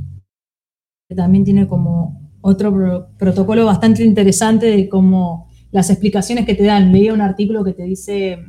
[1.07, 6.63] que también tiene como otro pro- protocolo bastante interesante de cómo las explicaciones que te
[6.63, 6.91] dan.
[6.91, 8.39] Leía un artículo que te dice,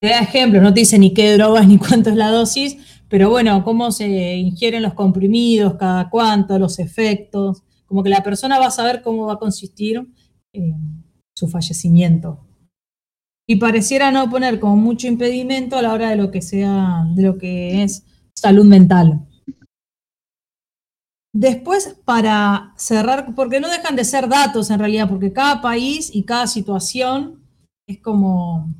[0.00, 2.76] te da ejemplos, no te dice ni qué drogas ni cuánto es la dosis,
[3.08, 8.58] pero bueno, cómo se ingieren los comprimidos, cada cuánto, los efectos, como que la persona
[8.58, 10.04] va a saber cómo va a consistir
[10.52, 10.74] eh,
[11.34, 12.40] su fallecimiento.
[13.46, 17.22] Y pareciera no poner como mucho impedimento a la hora de lo que sea, de
[17.22, 18.04] lo que es
[18.34, 19.26] salud mental.
[21.36, 26.22] Después, para cerrar, porque no dejan de ser datos en realidad, porque cada país y
[26.22, 27.42] cada situación
[27.88, 28.72] es como,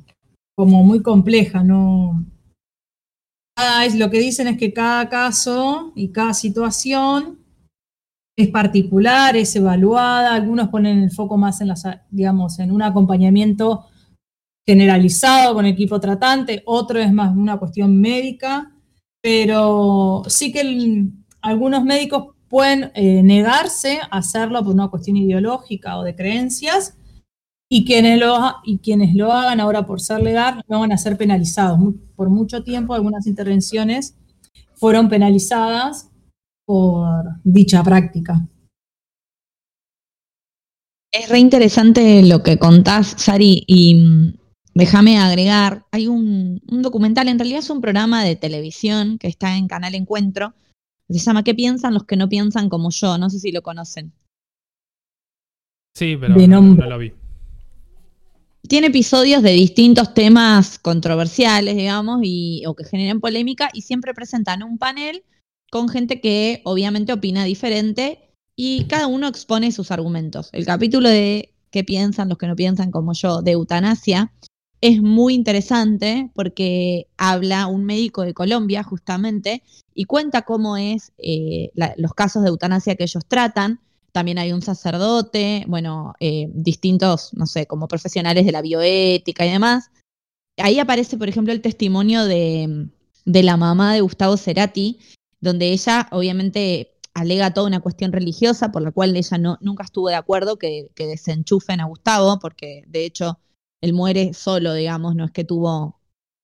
[0.55, 2.25] como muy compleja, ¿no?
[3.83, 7.39] Es, lo que dicen es que cada caso y cada situación
[8.37, 13.85] es particular, es evaluada, algunos ponen el foco más en las, digamos, en un acompañamiento
[14.65, 18.71] generalizado con equipo tratante, otro es más una cuestión médica,
[19.21, 26.03] pero sí que algunos médicos pueden eh, negarse a hacerlo por una cuestión ideológica o
[26.03, 26.97] de creencias,
[27.69, 31.17] y quienes, lo, y quienes lo hagan ahora por ser legal no van a ser
[31.17, 31.77] penalizados.
[32.15, 34.15] Por mucho tiempo algunas intervenciones
[34.75, 36.09] fueron penalizadas
[36.65, 38.47] por dicha práctica.
[41.11, 44.33] Es re interesante lo que contás, Sari, y mm,
[44.75, 49.67] déjame agregar, hay un, documental, en realidad es un programa de televisión que está en
[49.67, 50.53] Canal Encuentro,
[51.09, 53.17] se llama ¿Qué piensan los que no piensan como yo?
[53.17, 54.13] No sé si lo conocen.
[55.95, 57.13] Sí, pero no lo vi.
[58.67, 64.63] Tiene episodios de distintos temas controversiales, digamos, y, o que generan polémica, y siempre presentan
[64.63, 65.23] un panel
[65.71, 70.49] con gente que obviamente opina diferente y cada uno expone sus argumentos.
[70.51, 74.31] El capítulo de qué piensan los que no piensan como yo de eutanasia
[74.81, 79.63] es muy interesante porque habla un médico de Colombia justamente
[79.93, 83.79] y cuenta cómo es eh, los casos de eutanasia que ellos tratan.
[84.11, 89.51] También hay un sacerdote, bueno, eh, distintos, no sé, como profesionales de la bioética y
[89.51, 89.91] demás.
[90.57, 92.87] Ahí aparece, por ejemplo, el testimonio de,
[93.25, 94.99] de la mamá de Gustavo Cerati,
[95.41, 100.09] donde ella obviamente alega toda una cuestión religiosa por la cual ella no, nunca estuvo
[100.09, 103.39] de acuerdo que, que desenchufen a Gustavo, porque de hecho
[103.85, 106.01] él muere solo, digamos, no es que tuvo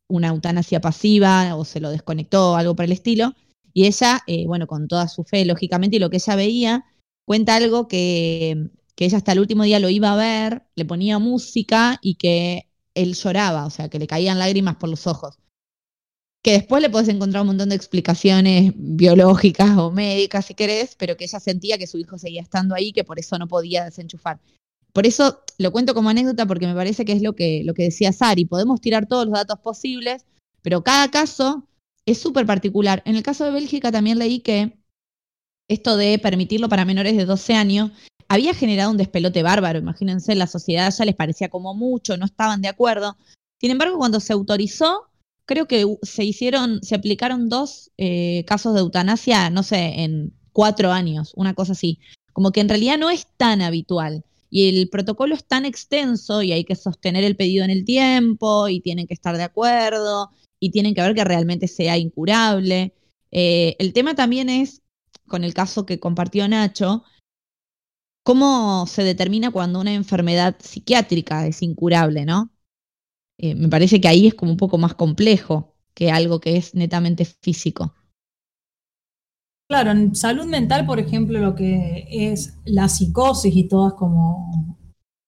[0.08, 3.34] una eutanasia pasiva o se lo desconectó o algo por el estilo.
[3.74, 6.86] Y ella, eh, bueno, con toda su fe, lógicamente, y lo que ella veía,
[7.26, 11.18] cuenta algo que, que ella hasta el último día lo iba a ver, le ponía
[11.18, 15.40] música y que él lloraba, o sea, que le caían lágrimas por los ojos.
[16.44, 21.18] Que después le podés encontrar un montón de explicaciones biológicas o médicas, si querés, pero
[21.18, 24.40] que ella sentía que su hijo seguía estando ahí, que por eso no podía desenchufar.
[24.94, 27.84] Por eso lo cuento como anécdota porque me parece que es lo que, lo que
[27.84, 28.46] decía Sari.
[28.46, 30.26] Podemos tirar todos los datos posibles,
[30.62, 31.68] pero cada caso
[32.06, 33.02] es súper particular.
[33.06, 34.78] En el caso de Bélgica también leí que
[35.70, 37.92] esto de permitirlo para menores de 12 años
[38.28, 39.80] había generado un despelote bárbaro.
[39.80, 43.18] Imagínense, la sociedad ya les parecía como mucho, no estaban de acuerdo.
[43.60, 45.10] Sin embargo, cuando se autorizó,
[45.46, 50.92] creo que se hicieron, se aplicaron dos eh, casos de eutanasia, no sé, en cuatro
[50.92, 52.00] años, una cosa así.
[52.34, 54.24] Como que en realidad no es tan habitual.
[54.52, 58.68] Y el protocolo es tan extenso y hay que sostener el pedido en el tiempo
[58.68, 60.30] y tienen que estar de acuerdo
[60.60, 62.94] y tienen que ver que realmente sea incurable.
[63.32, 64.82] Eh, el tema también es,
[65.26, 67.04] con el caso que compartió Nacho,
[68.24, 72.52] cómo se determina cuando una enfermedad psiquiátrica es incurable, ¿no?
[73.38, 76.76] Eh, me parece que ahí es como un poco más complejo que algo que es
[76.76, 77.96] netamente físico.
[79.72, 84.78] Claro, en salud mental, por ejemplo, lo que es la psicosis y todas como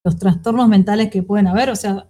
[0.04, 2.08] los trastornos mentales que pueden haber, o sea,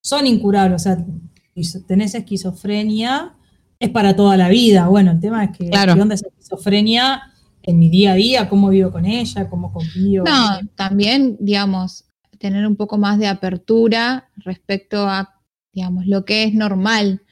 [0.00, 1.06] son incurables, o sea,
[1.54, 3.36] si tenés esquizofrenia,
[3.78, 4.88] es para toda la vida.
[4.88, 5.94] Bueno, el tema es que Claro.
[5.94, 7.22] ¿qué onda esa esquizofrenia
[7.62, 8.48] en mi día a día?
[8.48, 9.48] ¿Cómo vivo con ella?
[9.48, 10.24] ¿Cómo convivo?
[10.24, 12.06] No, también, digamos,
[12.40, 15.32] tener un poco más de apertura respecto a,
[15.72, 17.22] digamos, lo que es normal.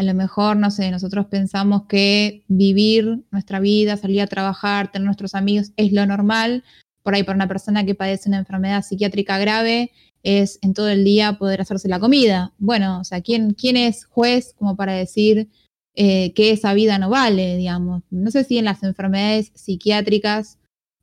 [0.00, 5.04] A lo mejor, no sé, nosotros pensamos que vivir nuestra vida, salir a trabajar, tener
[5.04, 6.64] nuestros amigos es lo normal.
[7.02, 9.92] Por ahí, para una persona que padece una enfermedad psiquiátrica grave,
[10.22, 12.54] es en todo el día poder hacerse la comida.
[12.56, 15.50] Bueno, o sea, ¿quién, quién es juez como para decir
[15.94, 18.02] eh, que esa vida no vale, digamos?
[18.08, 20.58] No sé si en las enfermedades psiquiátricas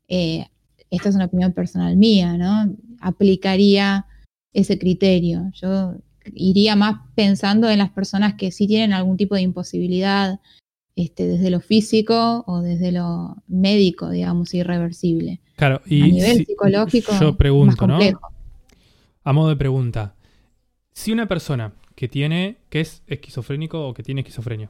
[0.07, 0.47] eh,
[0.89, 2.75] esta es una opinión personal mía, ¿no?
[2.99, 4.07] Aplicaría
[4.53, 5.51] ese criterio.
[5.53, 5.97] Yo
[6.33, 10.39] iría más pensando en las personas que sí tienen algún tipo de imposibilidad
[10.95, 15.39] este, desde lo físico o desde lo médico, digamos, irreversible.
[15.55, 17.97] Claro, y a nivel si- psicológico, yo pregunto, más ¿no?
[17.97, 18.29] complejo.
[19.23, 20.15] A modo de pregunta,
[20.93, 24.69] si una persona que tiene, que es esquizofrénico o que tiene esquizofrenia,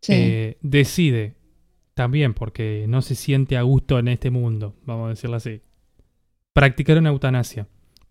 [0.00, 0.12] Sí.
[0.14, 1.36] eh, decide
[1.94, 5.62] también porque no se siente a gusto en este mundo, vamos a decirlo así,
[6.52, 7.66] practicar una eutanasia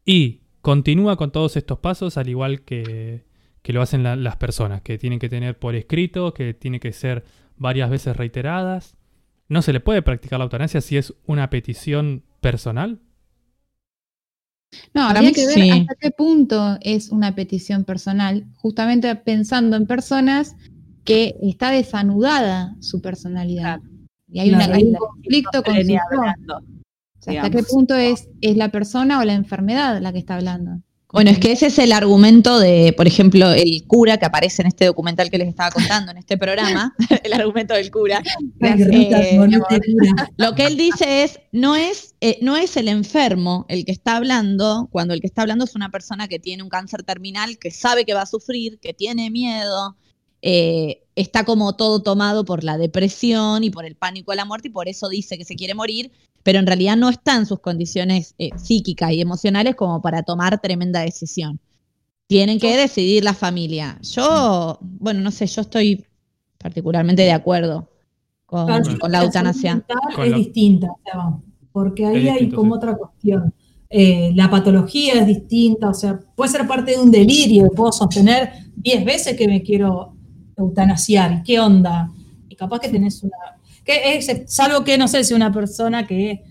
[0.05, 3.23] y continúa con todos estos pasos al igual que,
[3.61, 6.91] que lo hacen la- las personas, que tienen que tener por escrito, que tienen que
[6.91, 7.23] ser
[7.55, 8.95] varias veces reiteradas.
[9.47, 12.99] ¿No se le puede practicar la eutanasia si es una petición personal?
[14.95, 15.69] No, habría que ver sí.
[15.69, 20.55] hasta qué punto es una petición personal, justamente pensando en personas
[21.03, 23.81] que está desanudada su personalidad.
[24.31, 25.95] Y hay, una- un conflicto con su
[27.31, 30.81] sea, ¿Hasta qué punto es, es la persona o la enfermedad la que está hablando?
[31.15, 34.67] Bueno, es que ese es el argumento de, por ejemplo, el cura que aparece en
[34.67, 38.21] este documental que les estaba contando en este programa, el argumento del cura.
[38.59, 39.39] Ay, Eh.
[40.37, 44.17] Lo que él dice es, no es, eh, no es el enfermo el que está
[44.17, 47.71] hablando, cuando el que está hablando es una persona que tiene un cáncer terminal, que
[47.71, 49.95] sabe que va a sufrir, que tiene miedo,
[50.41, 54.67] eh, está como todo tomado por la depresión y por el pánico a la muerte
[54.67, 56.11] y por eso dice que se quiere morir,
[56.45, 60.61] pero en realidad no está en sus condiciones eh, psíquicas y emocionales como para tomar
[60.61, 61.59] tremenda decisión.
[62.27, 63.97] Tienen que decidir la familia.
[64.03, 66.05] Yo, bueno, no sé, yo estoy
[66.59, 67.89] particularmente de acuerdo
[68.45, 69.83] con, Claro, con la eutanasia.
[70.13, 71.35] Con es la- distinta, o sea,
[71.71, 72.77] porque ahí hay como sí.
[72.77, 73.51] otra cuestión.
[73.89, 78.51] Eh, la patología es distinta, o sea, puede ser parte de un delirio, puedo sostener
[78.75, 80.13] 10 veces que me quiero
[80.55, 82.11] eutanasiar, ¿y qué onda?
[82.47, 83.35] Y capaz que tenés una...
[83.85, 86.43] Que es, salvo que, no sé, si una persona que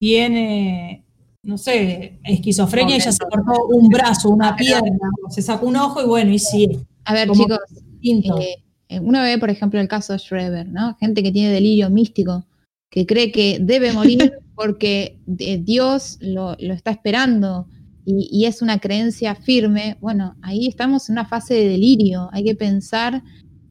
[0.00, 1.04] tiene,
[1.42, 4.96] no sé, esquizofrenia y ya se cortó un brazo, una pierna,
[5.28, 6.68] se sacó un ojo y bueno, y sí,
[7.04, 7.58] A ver, chicos,
[8.02, 10.96] eh, eh, uno ve, por ejemplo, el caso de Schreber, ¿no?
[10.98, 12.46] Gente que tiene delirio místico,
[12.90, 17.68] que cree que debe morir porque eh, Dios lo, lo está esperando
[18.04, 19.98] y, y es una creencia firme.
[20.00, 22.30] Bueno, ahí estamos en una fase de delirio.
[22.32, 23.22] Hay que pensar,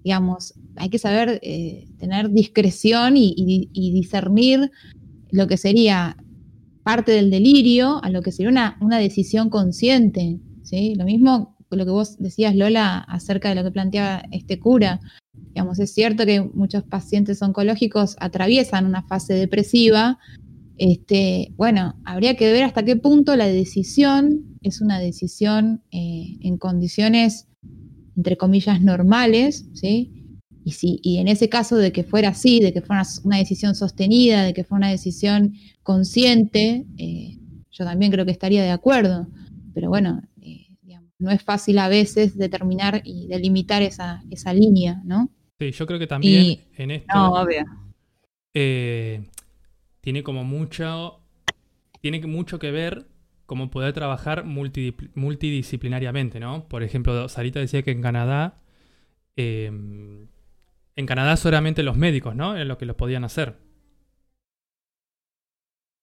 [0.03, 4.71] digamos, hay que saber eh, tener discreción y, discernir
[5.31, 6.17] lo que sería
[6.83, 10.39] parte del delirio a lo que sería una, una decisión consciente.
[10.63, 10.95] ¿sí?
[10.95, 15.01] Lo mismo lo que vos decías, Lola, acerca de lo que planteaba este cura.
[15.33, 20.17] Digamos, es cierto que muchos pacientes oncológicos atraviesan una fase depresiva.
[20.77, 26.57] Este, bueno, habría que ver hasta qué punto la decisión es una decisión eh, en
[26.57, 27.47] condiciones,
[28.15, 30.16] entre comillas, normales, ¿sí?
[30.67, 33.37] Y, si, y en ese caso de que fuera así, de que fuera una, una
[33.37, 37.37] decisión sostenida, de que fuera una decisión consciente, eh,
[37.71, 39.27] yo también creo que estaría de acuerdo.
[39.73, 45.01] Pero bueno, eh, digamos, no es fácil a veces determinar y delimitar esa, esa línea,
[45.05, 45.29] ¿no?
[45.57, 47.63] Sí, yo creo que también Y- en esto No, obvio.
[48.53, 49.23] eh,
[50.01, 51.21] tiene como mucho,
[52.01, 53.07] tiene mucho que ver
[53.45, 56.67] cómo poder trabajar multidisciplinariamente, ¿no?
[56.67, 58.59] Por ejemplo, Sarita decía que en Canadá,
[59.37, 59.71] eh,
[60.97, 62.57] en Canadá solamente los médicos, ¿no?
[62.57, 63.55] Es lo que los podían hacer.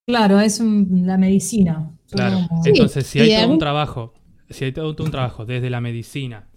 [0.06, 1.90] Claro, es un- la medicina.
[2.10, 2.38] Claro.
[2.62, 4.14] Sí, Entonces, si hay todo un trabajo,
[4.50, 6.48] si hay todo un trabajo desde la medicina,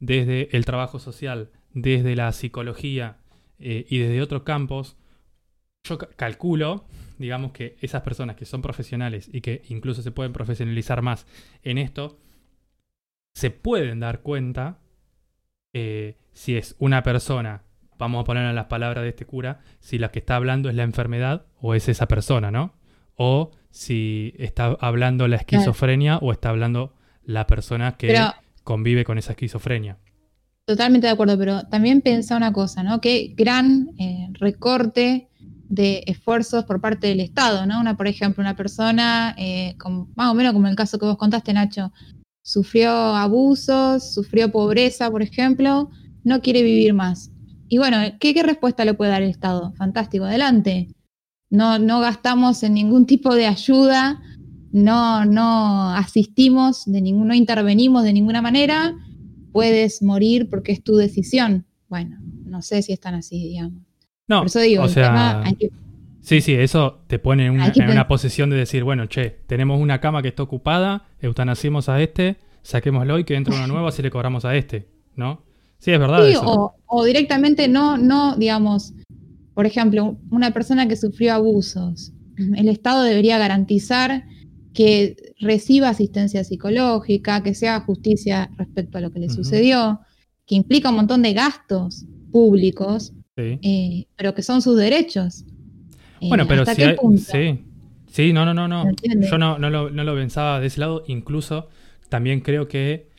[0.00, 3.18] desde el trabajo social, desde la psicología
[3.58, 4.96] eh, y desde otros campos,
[5.86, 6.86] yo ca- calculo,
[7.18, 11.26] digamos que esas personas que son profesionales y que incluso se pueden profesionalizar más
[11.62, 12.18] en esto,
[13.34, 14.78] se pueden dar cuenta
[15.74, 17.62] eh, si es una persona,
[17.98, 20.74] vamos a poner en las palabras de este cura, si la que está hablando es
[20.74, 22.74] la enfermedad o es esa persona, ¿no?
[23.16, 28.32] O si está hablando la esquizofrenia o está hablando la persona que Pero
[28.62, 29.98] convive con esa esquizofrenia.
[30.66, 33.00] Totalmente de acuerdo, pero también pensá una cosa, ¿no?
[33.00, 35.28] Qué gran eh, recorte
[35.68, 37.80] de esfuerzos por parte del Estado, ¿no?
[37.80, 41.16] Una, por ejemplo, una persona, eh, con- más o menos como el caso que vos
[41.18, 41.92] contaste, Nacho,
[42.42, 45.90] sufrió abusos, sufrió pobreza, por ejemplo,
[46.22, 47.30] no quiere vivir más.
[47.74, 49.72] Y bueno, ¿qué, qué respuesta le puede dar el Estado?
[49.72, 50.94] Fantástico, adelante.
[51.50, 54.22] No, no gastamos en ningún tipo de ayuda,
[54.70, 58.94] no, no asistimos, de ningún, no intervenimos de ninguna manera,
[59.50, 61.64] puedes morir porque es tu decisión.
[61.88, 62.16] Bueno,
[62.46, 63.82] no sé si es tan así, digamos.
[64.28, 65.70] No, Por eso digo, o el sea, tema hay que-
[66.20, 70.00] sí, sí, eso te pone en una, en posición de decir, bueno, che, tenemos una
[70.00, 74.12] cama que está ocupada, eutanasiemos a este, saquémoslo y que entre una nueva, así le
[74.12, 75.42] cobramos a este, ¿no?
[75.84, 76.42] Sí, es verdad Sí, eso.
[76.46, 78.94] o, o directamente no, no, digamos,
[79.52, 84.24] por ejemplo, una persona que sufrió abusos, el Estado debería garantizar
[84.72, 90.00] que reciba asistencia psicológica, que se haga justicia respecto a lo que le sucedió,
[90.46, 93.58] que implica un montón de gastos públicos, Sí.
[93.62, 95.44] eh, pero que son sus derechos.
[96.22, 97.20] Eh, Bueno, pero ¿hasta si qué hay- punto?
[97.30, 97.64] sí.
[98.10, 98.86] Sí, no, no, no, no.
[99.30, 101.02] Yo no, no, lo, no lo pensaba de ese lado.
[101.08, 101.68] Incluso
[102.08, 103.10] también creo que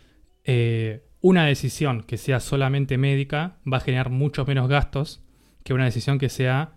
[0.45, 5.23] eh, una decisión que sea solamente médica va a generar muchos menos gastos
[5.63, 6.73] que una decisión que sea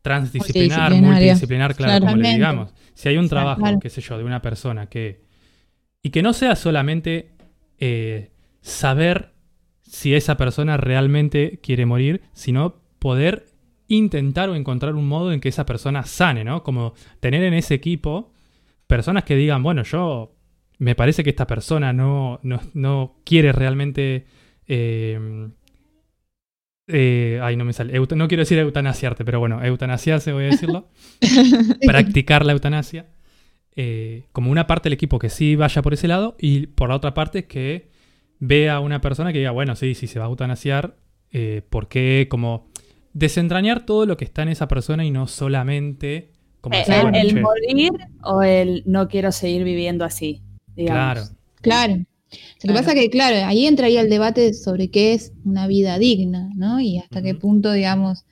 [0.00, 2.72] transdisciplinar, multidisciplinar, claro, como le digamos.
[2.94, 3.78] Si hay un trabajo, Claro.
[3.78, 5.20] qué sé yo, de una persona que...
[6.02, 7.32] Y que no sea solamente
[7.78, 8.30] eh,
[8.62, 9.34] saber
[9.82, 13.48] si esa persona realmente quiere morir, sino poder
[13.88, 16.62] intentar o encontrar un modo en que esa persona sane, ¿no?
[16.62, 18.32] Como tener en ese equipo
[18.86, 20.39] personas que digan, bueno, yo
[20.80, 24.26] me parece que esta persona no, no, no quiere realmente...
[24.68, 25.48] eh,
[26.88, 27.94] eh, ay, no me sale.
[27.94, 30.88] euta- no quiero decir eutanasiarte, pero bueno, eutanasiarse voy a decirlo.
[31.84, 33.06] practicar la eutanasia.
[33.76, 36.96] eh, como una parte del equipo que sí vaya por ese lado y por la
[36.96, 37.90] otra parte que
[38.40, 40.96] vea a una persona que diga, bueno, sí, sí se va a eutanasiar,
[41.32, 42.26] eh, ¿por qué?
[42.30, 42.70] Como
[43.14, 47.02] desentrañar todo lo que está en esa persona y no solamente como Eh, decir, el,
[47.02, 47.90] bueno, el che, morir
[48.22, 50.42] o el no quiero seguir viviendo así.
[50.86, 51.20] Claro.
[51.22, 51.40] Digamos.
[51.60, 51.94] Claro.
[51.96, 52.04] Lo
[52.36, 52.80] que Claro.
[52.80, 56.80] pasa que, claro, ahí entraría el debate sobre qué es una vida digna, ¿no?
[56.80, 58.24] Y hasta qué punto, digamos,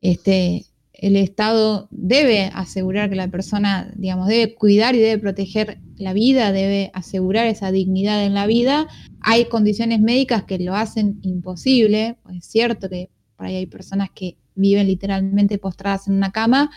[0.00, 6.12] este, el Estado debe asegurar que la persona, digamos, debe cuidar y debe proteger la
[6.12, 8.88] vida, debe asegurar esa dignidad en la vida.
[9.20, 12.16] Hay condiciones médicas que lo hacen imposible.
[12.36, 16.70] Es cierto que por ahí hay personas que viven literalmente postradas en una cama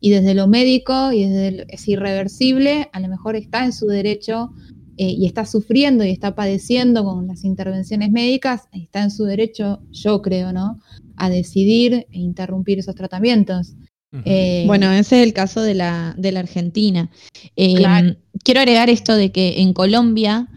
[0.00, 3.86] y desde lo médico y desde lo- es irreversible, a lo mejor está en su
[3.86, 4.50] derecho
[4.96, 9.80] eh, y está sufriendo y está padeciendo con las intervenciones médicas, está en su derecho,
[9.90, 10.78] yo creo, ¿no?
[11.16, 13.74] A decidir e interrumpir esos tratamientos.
[14.24, 17.10] Eh, Bueno, ese es el caso de la, de la Argentina.
[17.56, 18.16] Eh, Claro.
[18.42, 20.48] Quiero agregar esto de que en Colombia,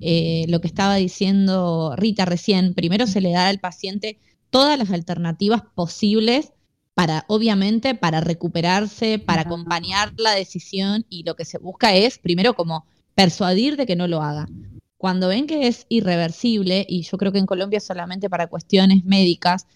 [0.00, 4.18] eh, lo que estaba diciendo Rita recién, primero se le da al paciente
[4.50, 6.52] todas las alternativas posibles
[6.94, 12.54] para, obviamente, para recuperarse, para acompañar la decisión y lo que se busca es, primero,
[12.54, 12.84] como
[13.14, 14.48] persuadir de que no lo haga.
[14.98, 19.66] Cuando ven que es irreversible, y yo creo que en Colombia solamente para cuestiones médicas,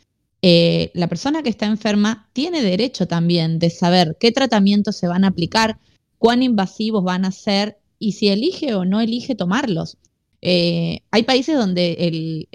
[0.42, 5.24] eh, la persona que está enferma tiene derecho también de saber qué tratamientos se van
[5.24, 5.78] a aplicar,
[6.18, 9.96] cuán invasivos van a ser y si elige o no elige tomarlos.
[10.42, 12.48] Eh, hay países donde el,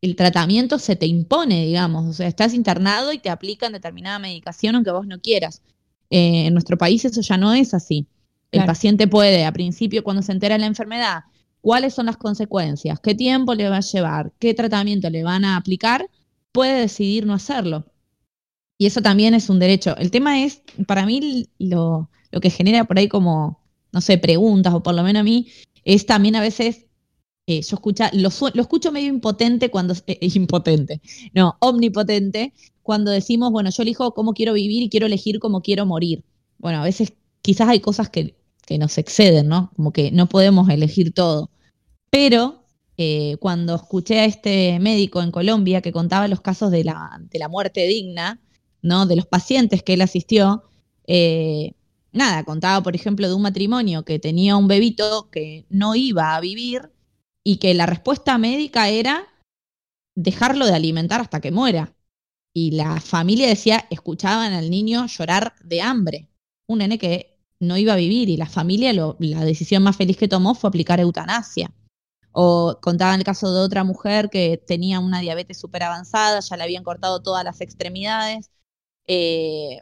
[0.00, 4.74] el tratamiento se te impone, digamos, o sea, estás internado y te aplican determinada medicación
[4.76, 5.62] aunque vos no quieras.
[6.10, 8.06] Eh, en nuestro país eso ya no es así.
[8.50, 8.66] El Claro.
[8.68, 11.24] paciente puede, a principio, cuando se entera de la enfermedad,
[11.60, 15.56] cuáles son las consecuencias, qué tiempo le va a llevar, qué tratamiento le van a
[15.56, 16.08] aplicar,
[16.52, 17.84] puede decidir no hacerlo.
[18.78, 19.96] Y eso también es un derecho.
[19.96, 23.60] El tema es, para mí, lo, lo que genera por ahí como,
[23.92, 25.48] no sé, preguntas, o por lo menos a mí,
[25.84, 26.86] es también a veces,
[27.48, 31.00] eh, yo escucha, lo, lo escucho medio impotente cuando, eh, eh, impotente,
[31.32, 35.86] no, omnipotente, cuando decimos, bueno, yo elijo cómo quiero vivir y quiero elegir cómo quiero
[35.86, 36.24] morir.
[36.58, 38.36] Bueno, a veces quizás hay cosas que,
[38.66, 39.72] que nos exceden, ¿no?
[39.76, 41.50] Como que no podemos elegir todo.
[42.10, 42.66] Pero
[42.98, 47.38] eh, cuando escuché a este médico en Colombia que contaba los casos de la, de
[47.38, 48.42] la muerte digna,
[48.82, 49.06] ¿no?
[49.06, 50.64] De los pacientes que él asistió,
[52.12, 56.40] nada, contaba, por ejemplo, de un matrimonio que tenía un bebito que no iba a
[56.40, 56.90] vivir
[57.48, 59.26] y que la respuesta médica era
[60.14, 61.94] dejarlo de alimentar hasta que muera.
[62.54, 66.28] Y la familia decía, escuchaban al niño llorar de hambre.
[66.68, 70.18] Un nene que no iba a vivir y la familia, lo- la decisión más feliz
[70.18, 71.72] que tomó fue aplicar eutanasia.
[72.32, 76.64] O contaban el caso de otra mujer que tenía una diabetes súper avanzada, ya le
[76.64, 78.50] habían cortado todas las extremidades,
[79.06, 79.80] eh,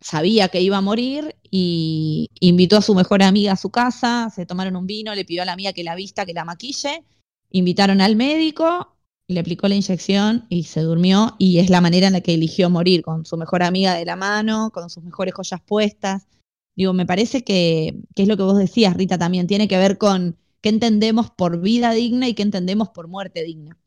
[0.00, 4.46] sabía que iba a morir y invitó a su mejor amiga a su casa, se
[4.46, 7.04] tomaron un vino, le pidió a la amiga que la vista, que la maquille,
[7.50, 8.96] invitaron al médico,
[9.28, 12.70] le aplicó la inyección y se durmió y es la manera en la que eligió
[12.70, 16.26] morir, con su mejor amiga de la mano, con sus mejores joyas puestas.
[16.76, 19.98] Digo, me parece que, que es lo que vos decías, Rita, también tiene que ver
[19.98, 23.78] con qué entendemos por vida digna y qué entendemos por muerte digna.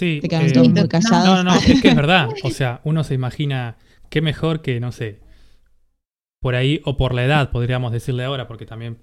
[0.00, 0.72] Sí, Te quedaste eh, muy.
[0.72, 2.30] No, no, no, es que es verdad.
[2.42, 3.76] O sea, uno se imagina
[4.08, 5.20] qué mejor que, no sé,
[6.40, 8.96] por ahí o por la edad, podríamos decirle ahora, porque también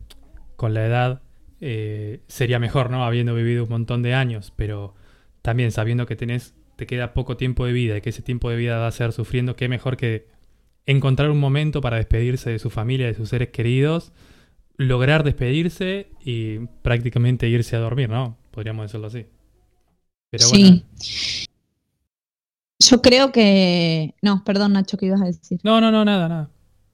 [0.55, 1.21] con la edad
[1.61, 3.05] eh, sería mejor, ¿no?
[3.05, 4.95] Habiendo vivido un montón de años, pero
[5.43, 8.55] también sabiendo que tenés, te queda poco tiempo de vida y que ese tiempo de
[8.55, 10.25] vida va a ser sufriendo, qué mejor que
[10.87, 14.13] encontrar un momento para despedirse de su familia, de sus seres queridos,
[14.77, 18.35] lograr despedirse y prácticamente irse a dormir, ¿no?
[18.49, 19.27] Podríamos decirlo así.
[20.29, 21.47] Pero bueno, sí.
[22.79, 24.15] Yo creo que.
[24.21, 25.59] No, perdón, Nacho, ¿qué ibas a decir?
[25.63, 26.49] No, no, no, nada, nada.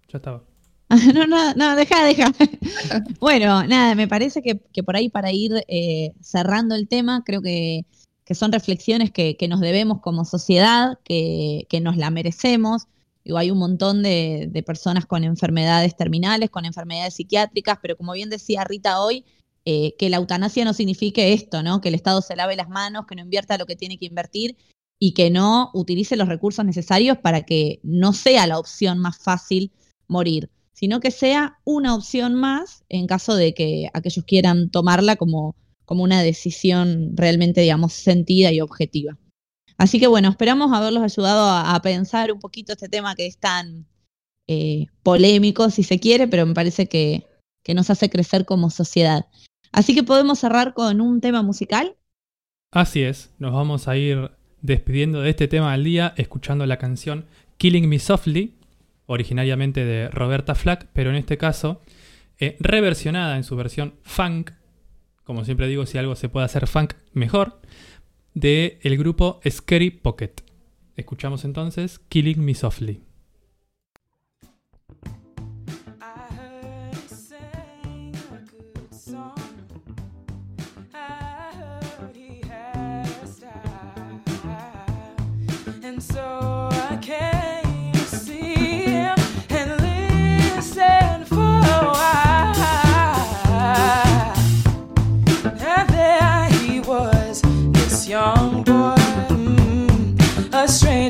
[0.09, 0.43] Ya estaba.
[1.13, 2.31] no, no, no, deja, deja.
[3.19, 7.41] bueno, nada, me parece que, que por ahí para ir eh, cerrando el tema, creo
[7.41, 7.85] que,
[8.25, 12.83] que son reflexiones que, que nos debemos como sociedad, que, que nos la merecemos.
[13.25, 18.13] Digo, hay un montón de, de personas con enfermedades terminales, con enfermedades psiquiátricas, pero como
[18.13, 19.25] bien decía Rita hoy,
[19.65, 21.79] eh, que la eutanasia no signifique esto, ¿no?
[21.79, 24.57] Que el Estado se lave las manos, que no invierta lo que tiene que invertir
[24.99, 29.71] y que no utilice los recursos necesarios para que no sea la opción más fácil
[30.07, 35.55] morir, sino que sea una opción más en caso de que aquellos quieran tomarla como,
[35.85, 39.17] como una decisión realmente, digamos, sentida y objetiva.
[39.77, 43.87] Así que bueno, esperamos haberlos ayudado a, pensar un poquito este tema que es tan
[44.47, 47.25] eh, polémico, si se quiere, pero me parece que,
[47.63, 49.25] que nos hace crecer como sociedad.
[49.73, 51.97] Así que podemos cerrar con un tema musical.
[52.71, 57.25] Así es, nos vamos a ir despidiendo de este tema del día escuchando la canción
[57.57, 58.53] Killing Me Softly,
[59.07, 61.81] originariamente de Roberta Flack, pero en este caso
[62.39, 64.51] eh, reversionada en su versión funk,
[65.23, 67.59] como siempre digo, si algo se puede hacer funk, mejor,
[68.35, 70.33] de grupo Scary Pocket.
[70.95, 73.01] Escuchamos entonces Killing Me Softly.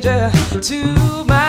[0.02, 1.43] To my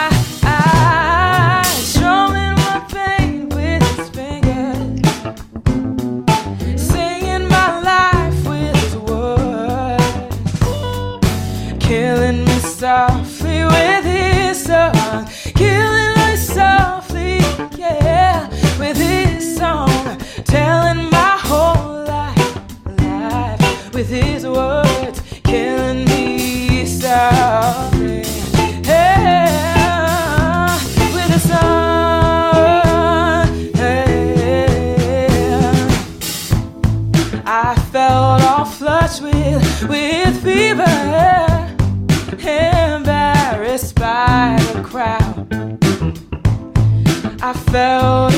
[47.77, 48.34] I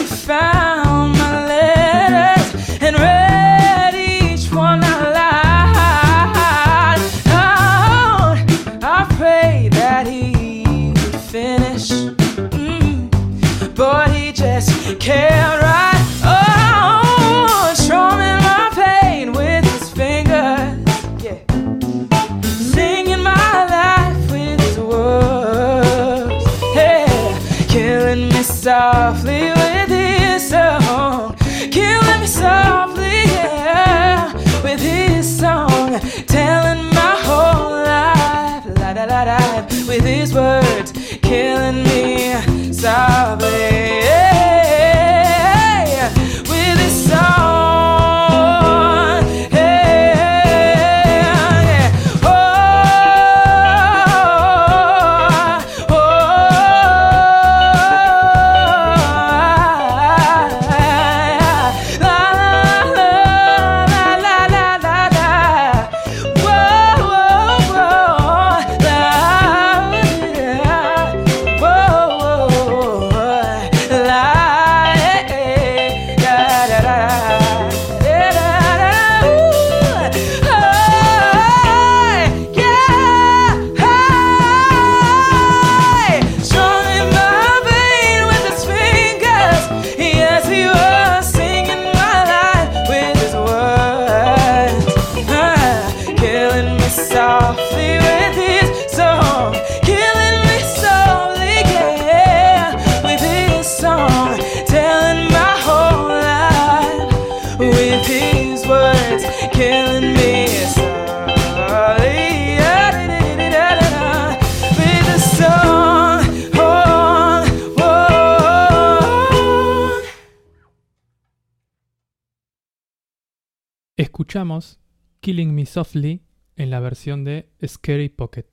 [123.98, 124.78] Escuchamos
[125.20, 126.20] Killing Me Softly
[126.56, 128.44] en la versión de Scary Pocket.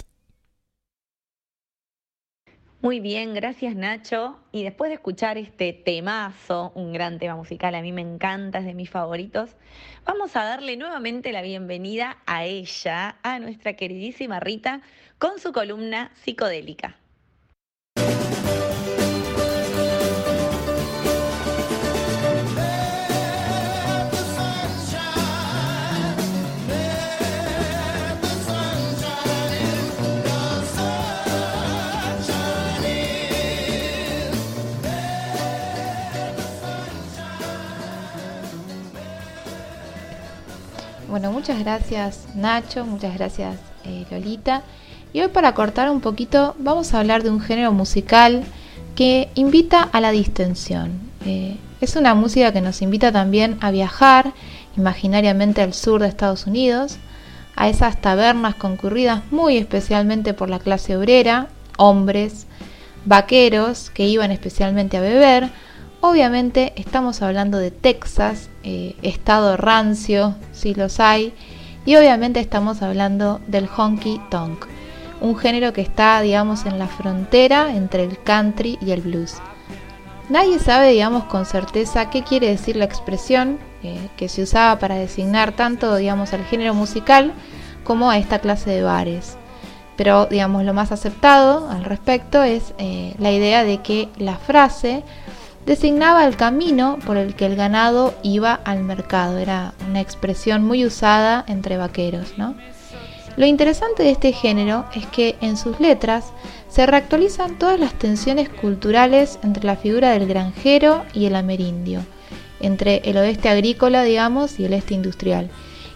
[2.79, 4.39] Muy bien, gracias Nacho.
[4.53, 8.65] Y después de escuchar este temazo, un gran tema musical, a mí me encanta, es
[8.65, 9.57] de mis favoritos,
[10.05, 14.81] vamos a darle nuevamente la bienvenida a ella, a nuestra queridísima Rita,
[15.17, 17.02] con su columna psicodélica.
[41.14, 44.64] Bueno, muchas gracias Nacho, muchas gracias eh, Lolita.
[45.14, 48.43] Y hoy para cortar un poquito vamos a hablar de un género musical
[48.95, 50.99] que invita a la distensión.
[51.24, 54.34] Eh, es una música que nos invita también a viajar
[54.76, 56.97] imaginariamente al sur de Estados Unidos,
[57.55, 61.47] a esas tabernas concurridas muy especialmente por la clase obrera,
[61.78, 62.47] hombres,
[63.05, 65.51] vaqueros que iban especialmente a beber.
[66.05, 71.33] Obviamente estamos hablando de Texas, eh, estado rancio, si los hay,
[71.85, 74.65] y obviamente estamos hablando del honky tonk,
[75.21, 79.35] un género que está, digamos, en la frontera entre el country y el blues.
[80.27, 84.95] Nadie sabe, digamos, con certeza qué quiere decir la expresión eh, que se usaba para
[84.95, 87.31] designar tanto, digamos, al género musical
[87.85, 89.37] como a esta clase de bares.
[89.95, 95.03] Pero, digamos, lo más aceptado al respecto es eh, la idea de que la frase
[95.66, 99.38] designaba el camino por el que el ganado iba al mercado.
[99.38, 102.55] Era una expresión muy usada entre vaqueros, ¿no?
[103.36, 106.26] Lo interesante de este género es que en sus letras
[106.70, 112.01] se reactualizan todas las tensiones culturales entre la figura del granjero y el amerindio,
[112.61, 115.49] entre el oeste agrícola, digamos, y el este industrial.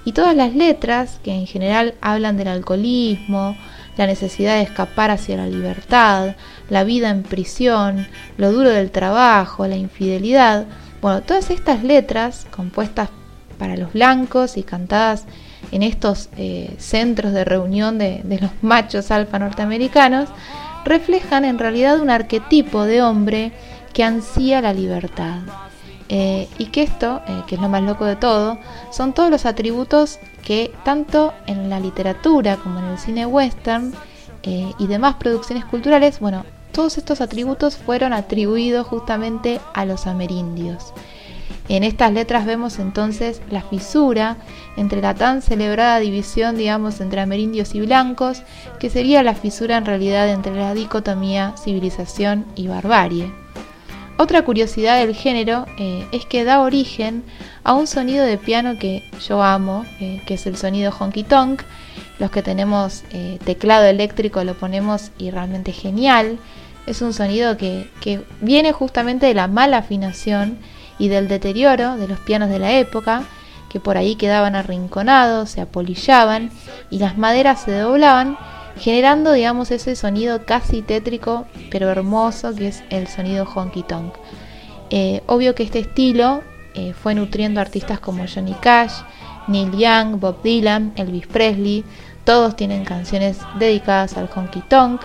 [0.03, 3.55] Y todas las letras, que en general hablan del alcoholismo,
[3.97, 6.35] la necesidad de escapar hacia la libertad,
[6.69, 8.07] la vida en prisión,
[8.37, 10.65] lo duro del trabajo, la infidelidad,
[11.01, 13.09] bueno, todas estas letras compuestas
[13.57, 15.25] para los blancos y cantadas
[15.71, 20.29] en estos eh, centros de reunión de, de los machos alfa norteamericanos,
[20.85, 23.51] reflejan en realidad un arquetipo de hombre
[23.93, 25.39] que ansía la libertad.
[26.09, 28.57] Eh, y que esto, eh, que es lo más loco de todo,
[28.91, 33.93] son todos los atributos que tanto en la literatura como en el cine western
[34.43, 36.45] y demás producciones culturales, bueno,
[36.77, 40.93] todos estos atributos fueron atribuidos justamente a los amerindios.
[41.69, 44.37] En estas letras vemos entonces la fisura
[44.77, 48.43] entre la tan celebrada división, digamos, entre amerindios y blancos,
[48.79, 53.31] que sería la fisura en realidad entre la dicotomía civilización y barbarie.
[54.17, 57.23] Otra curiosidad del género eh, es que da origen
[57.63, 61.63] a un sonido de piano que yo amo, eh, que es el sonido honky tonk.
[62.19, 66.37] Los que tenemos eh, teclado eléctrico lo ponemos y realmente genial.
[66.87, 70.57] Es un sonido que, que viene justamente de la mala afinación
[70.97, 73.23] y del deterioro de los pianos de la época,
[73.69, 76.49] que por ahí quedaban arrinconados, se apolillaban
[76.89, 78.37] y las maderas se doblaban
[78.77, 84.13] generando, digamos, ese sonido casi tétrico, pero hermoso, que es el sonido honky tonk.
[84.89, 86.41] Eh, obvio que este estilo
[86.73, 88.93] eh, fue nutriendo artistas como Johnny Cash,
[89.47, 91.83] Neil Young, Bob Dylan, Elvis Presley,
[92.23, 95.01] todos tienen canciones dedicadas al honky tonk.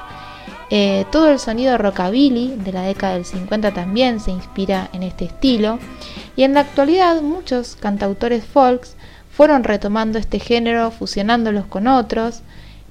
[0.75, 5.27] Eh, todo el sonido rockabilly de la década del 50 también se inspira en este
[5.27, 5.79] estilo.
[6.35, 8.97] Y en la actualidad muchos cantautores folks
[9.31, 12.41] fueron retomando este género, fusionándolos con otros.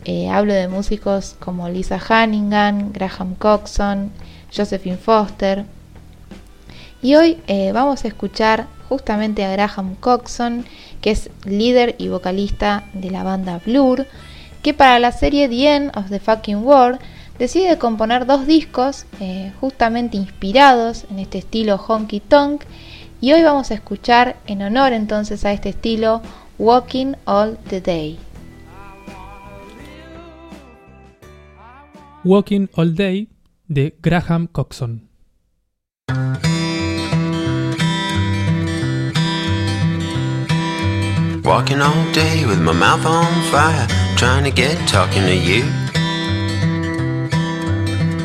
[0.06, 4.12] Eh, hablo de músicos como Lisa Hannigan, Graham Coxon,
[4.56, 5.66] Josephine Foster.
[7.02, 10.66] Y hoy eh, vamos a escuchar justamente a Graham Coxon,
[11.02, 14.06] que es líder y vocalista de la banda Blur,
[14.62, 17.00] que para la serie The End of the Fucking World
[17.42, 22.62] decide componer dos discos eh, justamente inspirados en este estilo honky tonk
[23.20, 26.22] y hoy vamos a escuchar en honor entonces a este estilo
[26.60, 28.20] Walking All the Day.
[32.24, 33.28] Walking All Day
[33.68, 35.10] de Graham Coxon.
[41.44, 45.64] Walking all day with my mouth on fire, trying to get talking to you.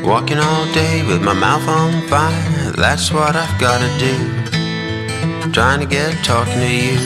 [0.07, 5.51] Walking all day with my mouth on fire, that's what I've gotta do.
[5.51, 6.97] Trying to get talking to you.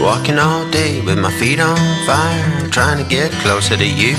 [0.00, 1.76] Walking all day with my feet on
[2.06, 4.14] fire, trying to get closer to you.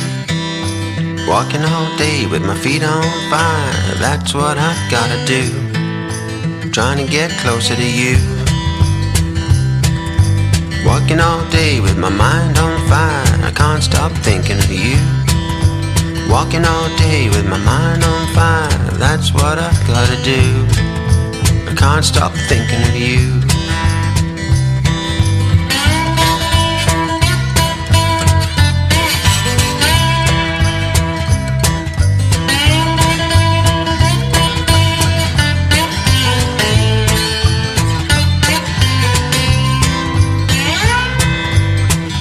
[1.30, 5.44] Walking all day with my feet on fire, that's what I've gotta do.
[6.72, 8.18] Trying to get closer to you.
[10.86, 15.17] Walking all day with my mind on fire, I can't stop thinking of you.
[16.30, 20.68] Walking all day with my mind on fire, that's what I've gotta do.
[21.70, 23.42] I can't stop thinking of you.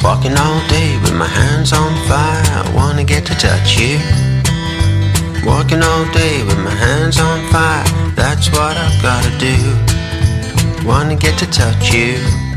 [0.03, 2.36] Walking all day with my hands on fire, I
[2.97, 3.99] wanna get to touch you.
[5.45, 7.85] Walking all day with my hands on fire,
[8.15, 10.89] that's what I've gotta do.
[10.89, 12.56] Wanna get to touch you.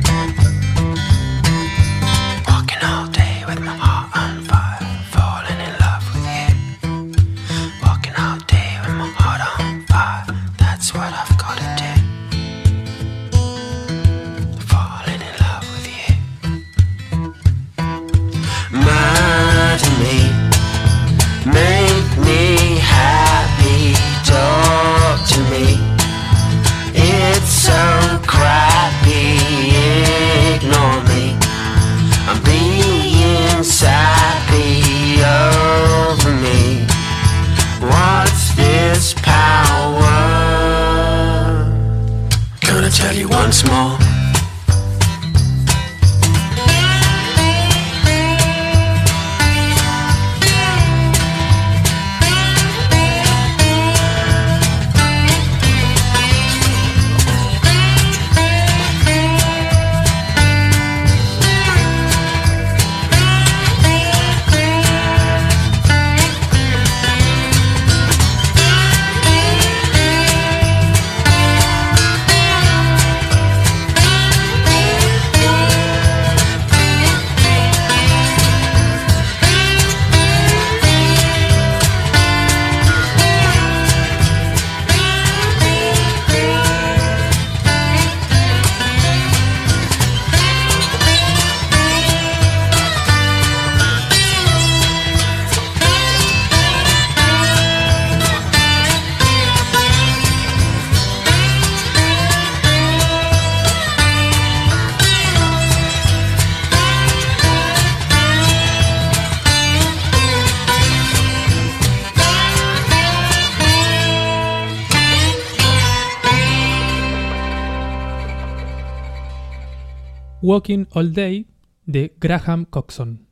[120.91, 121.45] All Day
[121.85, 123.25] de Graham Coxon.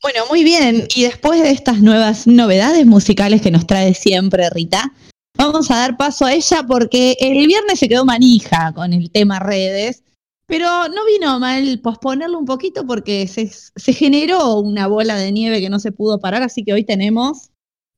[0.00, 0.86] Bueno, muy bien.
[0.94, 4.92] Y después de estas nuevas novedades musicales que nos trae siempre Rita,
[5.36, 9.40] vamos a dar paso a ella porque el viernes se quedó manija con el tema
[9.40, 10.04] redes,
[10.46, 15.60] pero no vino mal posponerlo un poquito porque se, se generó una bola de nieve
[15.60, 17.50] que no se pudo parar, así que hoy tenemos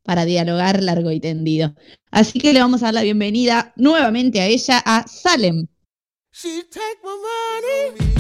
[0.02, 1.74] para dialogar largo y tendido.
[2.10, 5.66] Así que le vamos a dar la bienvenida nuevamente a ella, a Salem.
[6.40, 8.14] She take my money.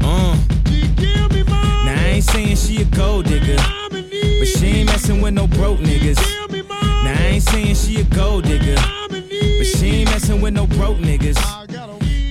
[0.00, 0.34] Uh.
[0.66, 1.84] She give me money.
[1.84, 3.56] Now I gold digger.
[3.90, 6.16] But she ain't messing with no broke niggas.
[6.48, 8.76] Now I ain't saying she a gold digger.
[9.10, 11.36] But she ain't messing with no broke niggas.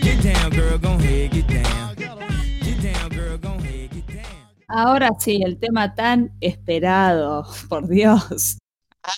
[0.01, 1.95] Get down, girl, gon' ahead, get down.
[1.95, 4.25] Get down, girl, gon' ahead, get down.
[4.67, 8.57] Ahora sí, el tema tan esperado, por Dios.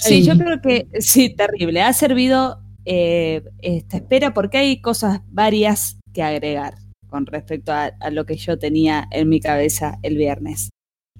[0.01, 1.81] Sí, yo creo que sí, terrible.
[1.81, 6.75] Ha servido eh, esta espera porque hay cosas varias que agregar
[7.07, 10.69] con respecto a, a lo que yo tenía en mi cabeza el viernes.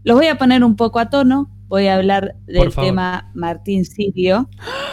[0.04, 1.50] Los voy a poner un poco a tono.
[1.68, 4.48] Voy a hablar del tema Martín Sirio.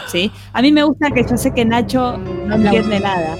[0.07, 0.31] ¿sí?
[0.53, 3.37] A mí me gusta que yo sé que Nacho no entiende nada.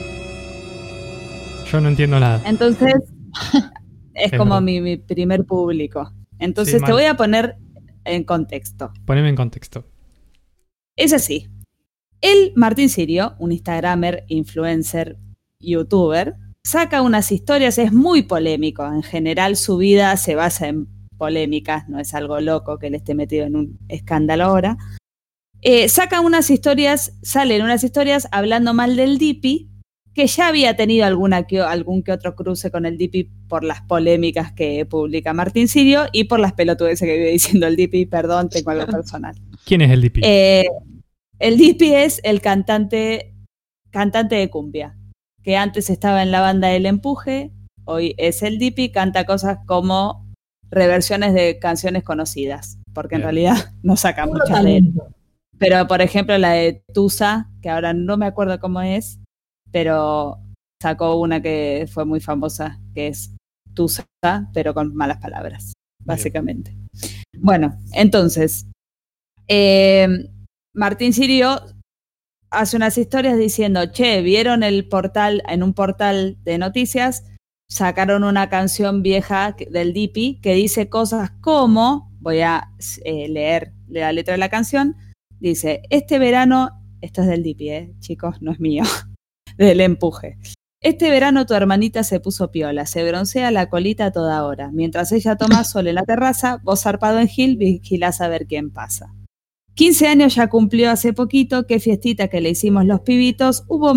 [1.71, 2.41] Yo no entiendo nada.
[2.45, 2.93] Entonces,
[4.13, 6.11] es Es como mi, mi primer público.
[6.37, 7.57] Entonces, Sí, te voy a poner
[8.05, 8.91] en contexto.
[9.05, 9.83] Poneme en contexto.
[10.95, 11.47] Es así.
[12.23, 15.17] El Martín Sirio, un Instagramer, influencer,
[15.59, 18.85] youtuber, saca unas historias, es muy polémico.
[18.85, 23.13] En general, su vida se basa en polémicas, no es algo loco que él esté
[23.13, 24.77] metido en un escándalo ahora.
[25.61, 29.69] Eh, saca unas historias, salen unas historias hablando mal del Dipi,
[30.13, 33.81] que ya había tenido alguna que, algún que otro cruce con el Dipi por las
[33.81, 38.47] polémicas que publica Martín Sirio y por las pelotudeces que vive diciendo el Dipi, perdón,
[38.47, 39.35] tengo algo personal.
[39.65, 40.19] ¿Quién es el DP?
[40.23, 40.67] Eh,
[41.43, 43.35] el Dipi es el cantante,
[43.91, 44.97] cantante de cumbia,
[45.43, 47.51] que antes estaba en la banda El Empuje,
[47.83, 50.25] hoy es el Dipi, canta cosas como
[50.71, 54.93] reversiones de canciones conocidas, porque en realidad no saca Puro muchas de él.
[55.57, 59.19] Pero, por ejemplo, la de Tusa, que ahora no me acuerdo cómo es,
[59.69, 60.39] pero
[60.81, 63.35] sacó una que fue muy famosa, que es
[63.73, 64.05] Tusa,
[64.53, 65.73] pero con malas palabras,
[66.05, 66.73] básicamente.
[67.37, 68.65] Bueno, entonces,
[69.49, 70.07] eh,
[70.75, 71.61] Martín Sirio
[72.49, 77.25] hace unas historias diciendo, che, ¿vieron el portal, en un portal de noticias?
[77.69, 82.71] Sacaron una canción vieja del Dipi que dice cosas como, voy a
[83.05, 84.95] eh, leer la letra de la canción,
[85.39, 86.69] dice, este verano,
[87.01, 88.83] esto es del Dipi, eh, chicos, no es mío,
[89.57, 90.37] del empuje.
[90.81, 94.71] Este verano tu hermanita se puso piola, se broncea la colita a toda hora.
[94.71, 98.71] Mientras ella toma sol en la terraza, vos zarpado en Gil vigilás a ver quién
[98.71, 99.13] pasa.
[99.75, 103.93] 15 años ya cumplió hace poquito, qué fiestita que le hicimos los pibitos, hubo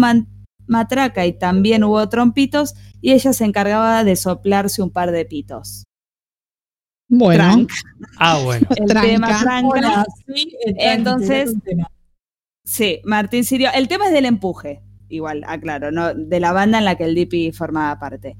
[0.66, 5.84] matraca y también hubo trompitos y ella se encargaba de soplarse un par de pitos.
[7.08, 7.74] Bueno, Tranca.
[8.18, 8.66] Ah, bueno.
[8.76, 9.02] El Tranca.
[9.08, 9.68] tema tranca.
[9.68, 11.54] Hola, sí, Entonces-.
[12.64, 13.68] Sí, Martín Sirio.
[13.74, 16.14] El tema es del empuje, igual, aclaro, ¿no?
[16.14, 18.36] de la banda en la que el Dipi formaba parte.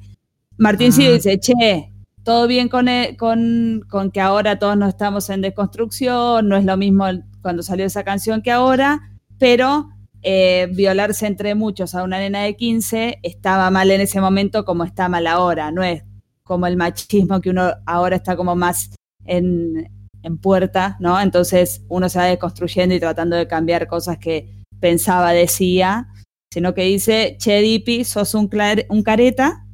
[0.59, 0.93] Martín Ah.
[0.93, 1.93] Sirio dice, che,
[2.27, 6.65] todo bien con, e- con, con que ahora todos no estamos en desconstrucción, no es
[6.65, 7.05] lo mismo
[7.41, 9.91] cuando salió esa canción que ahora, pero
[10.23, 14.83] eh, violarse entre muchos a una nena de 15 estaba mal en ese momento como
[14.83, 16.03] está mal ahora, no es
[16.43, 18.91] como el machismo que uno ahora está como más
[19.25, 19.89] en,
[20.25, 21.21] en puerta, ¿no?
[21.21, 26.09] Entonces uno se va desconstruyendo y tratando de cambiar cosas que pensaba, decía,
[26.53, 29.65] sino que dice, che, Dipi, sos un careta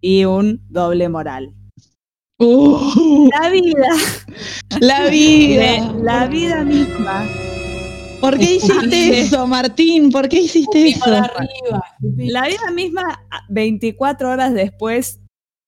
[0.00, 1.56] y un doble moral.
[2.42, 3.86] Uh, La vida,
[4.80, 5.92] la vida.
[6.02, 7.28] la vida misma.
[8.18, 10.10] ¿Por qué hiciste eso, Martín?
[10.10, 11.04] ¿Por qué hiciste eso?
[11.04, 11.84] arriba.
[12.16, 15.20] La vida misma, 24 horas después,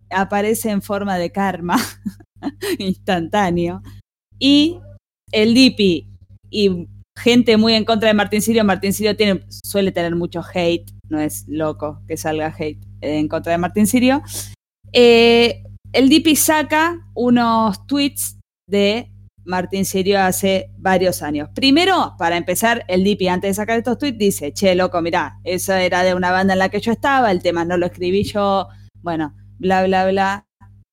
[0.08, 1.76] aparece en forma de karma
[2.78, 3.82] instantáneo.
[4.38, 4.80] Y
[5.30, 6.08] el Dipi
[6.48, 6.88] y
[7.18, 8.64] gente muy en contra de Martín Sirio.
[8.64, 13.52] Martín Sirio tiene, suele tener mucho hate, no es loco que salga hate en contra
[13.52, 14.22] de Martín Sirio.
[14.94, 19.10] Eh, el Dipi saca unos tweets de
[19.44, 21.50] Martín Sirio hace varios años.
[21.54, 25.74] Primero, para empezar, el Dipi antes de sacar estos tweets dice, che, loco, mirá, eso
[25.74, 28.68] era de una banda en la que yo estaba, el tema no lo escribí yo,
[29.02, 30.46] bueno, bla, bla, bla,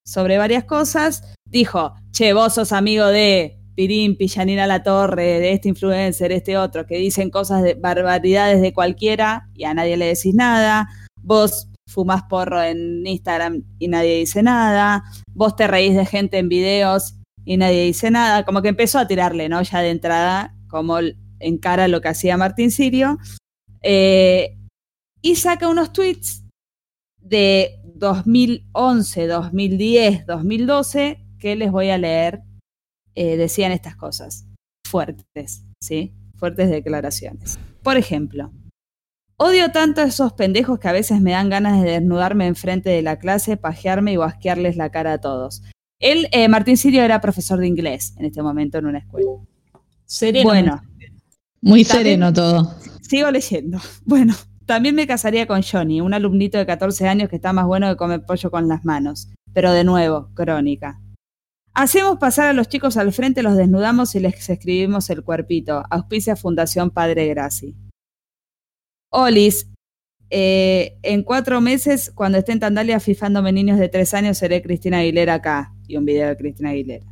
[0.04, 1.24] sobre varias cosas.
[1.46, 6.86] Dijo, che, vos sos amigo de Pirín, Pillanina La Torre, de este influencer, este otro,
[6.86, 10.90] que dicen cosas de barbaridades de cualquiera y a nadie le decís nada.
[11.22, 15.04] Vos fumás porro en Instagram y nadie dice nada.
[15.34, 18.46] Vos te reís de gente en videos y nadie dice nada.
[18.46, 19.62] Como que empezó a tirarle, ¿no?
[19.62, 23.18] Ya de entrada, como en cara lo que hacía Martín Sirio.
[23.82, 24.58] Eh,
[25.22, 26.44] y saca unos tweets
[27.18, 32.42] de 2011, 2010, 2012, que les voy a leer.
[33.16, 34.46] Eh, decían estas cosas
[34.88, 36.14] fuertes, ¿sí?
[36.36, 37.60] Fuertes declaraciones.
[37.84, 38.52] Por ejemplo,
[39.40, 43.02] odio tanto a esos pendejos que a veces me dan ganas de desnudarme enfrente de
[43.02, 45.64] la clase, pajearme y basquearles la cara a todos.
[46.00, 49.30] Él, eh, Martín Sirio, era profesor de inglés en este momento en una escuela.
[50.06, 50.44] Sereno.
[50.50, 50.82] Bueno,
[51.62, 52.74] Muy También- sereno todo.
[53.02, 53.80] Sigo leyendo.
[54.06, 54.34] Bueno,
[54.66, 57.96] también me casaría con Johnny, un alumnito de 14 años que está más bueno que
[57.98, 59.30] comer pollo con las manos.
[59.54, 61.02] Pero de nuevo, crónica.
[61.74, 65.84] Hacemos pasar a los chicos al frente, los desnudamos y les escribimos el cuerpito.
[65.90, 67.76] Auspicia Fundación Padre Graci.
[69.12, 69.68] Olis,
[70.30, 75.00] eh, en cuatro meses, cuando esté en Tandalia fifándome niños de tres años, seré Cristina
[75.00, 75.74] Aguilera acá.
[75.88, 77.06] Y un video de Cristina Aguilera.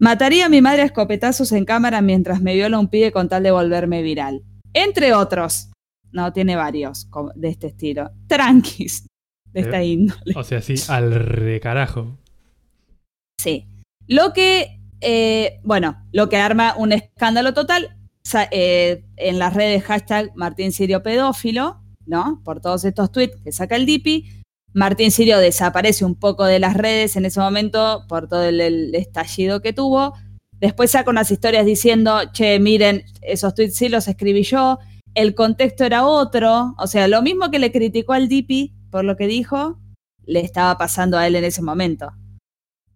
[0.00, 3.42] Mataría a mi madre a escopetazos en cámara mientras me viola un pibe con tal
[3.42, 4.42] de volverme viral.
[4.72, 5.70] Entre otros.
[6.10, 8.10] No, tiene varios de este estilo.
[8.26, 9.06] Tranquis.
[9.52, 10.34] De esta índole.
[10.34, 12.16] O sea, sí, al recarajo.
[13.40, 13.66] Sí.
[14.06, 17.99] Lo que, eh, bueno, lo que arma un escándalo total
[18.50, 22.40] eh, en las redes hashtag Martín Sirio pedófilo, ¿no?
[22.44, 24.42] Por todos estos tweets que saca el DIPI.
[24.72, 29.60] Martín Sirio desaparece un poco de las redes en ese momento por todo el, estallido
[29.60, 30.14] que tuvo.
[30.60, 34.78] Después saca unas historias diciendo, che, miren, esos tweets sí los escribí yo.
[35.14, 36.74] El contexto era otro.
[36.78, 39.78] O sea, lo mismo que le criticó al DIPI por lo que dijo,
[40.26, 42.12] le estaba pasando a él en ese momento.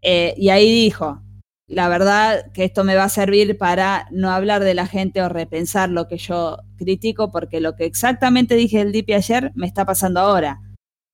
[0.02, 1.22] Eh, y ahí dijo,
[1.66, 5.28] la verdad que esto me va a servir para no hablar de la gente o
[5.28, 9.84] repensar lo que yo critico, porque lo que exactamente dije del DIPI ayer me está
[9.86, 10.60] pasando ahora.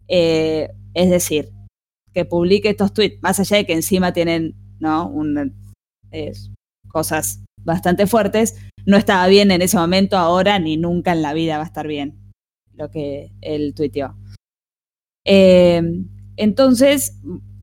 [0.09, 1.51] Eh, es decir,
[2.13, 5.09] que publique estos tweets, más allá de que encima tienen ¿no?
[5.09, 5.55] Un-
[6.11, 6.33] eh,
[6.89, 8.57] cosas bastante fuertes,
[8.87, 11.87] no estaba bien en ese momento, ahora ni nunca en la vida va a estar
[11.87, 12.19] bien
[12.75, 14.17] lo que él tuiteó.
[15.25, 15.83] Eh,
[16.37, 17.21] entonces,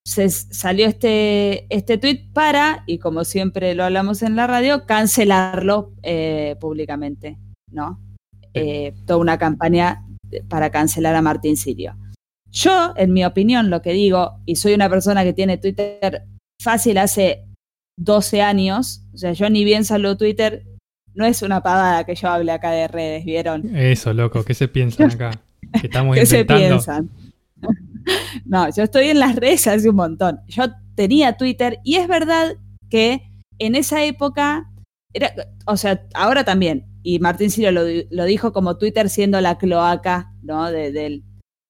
[0.07, 5.91] se salió este, este tweet para, y como siempre lo hablamos en la radio, cancelarlo
[6.01, 7.37] eh, públicamente,
[7.69, 7.99] ¿no?
[8.53, 10.05] Eh, toda una campaña
[10.47, 11.97] para cancelar a Martín Sirio.
[12.49, 16.23] Yo, en mi opinión, lo que digo, y soy una persona que tiene Twitter
[16.63, 17.43] fácil hace
[17.97, 20.63] 12 años, o sea, yo ni bien salgo Twitter,
[21.15, 23.75] no es una pavada que yo hable acá de redes, ¿vieron?
[23.75, 25.31] Eso, loco, ¿qué se piensan acá?
[25.81, 27.09] Que estamos ¿Qué se piensan?
[28.45, 30.39] no, yo estoy en las redes hace un montón.
[30.47, 30.65] Yo
[30.95, 32.57] tenía Twitter y es verdad
[32.89, 33.21] que
[33.59, 34.71] en esa época,
[35.13, 35.33] era,
[35.65, 40.33] o sea, ahora también, y Martín Sirio lo, lo dijo como Twitter siendo la cloaca
[40.41, 40.71] ¿no?
[40.71, 41.21] de,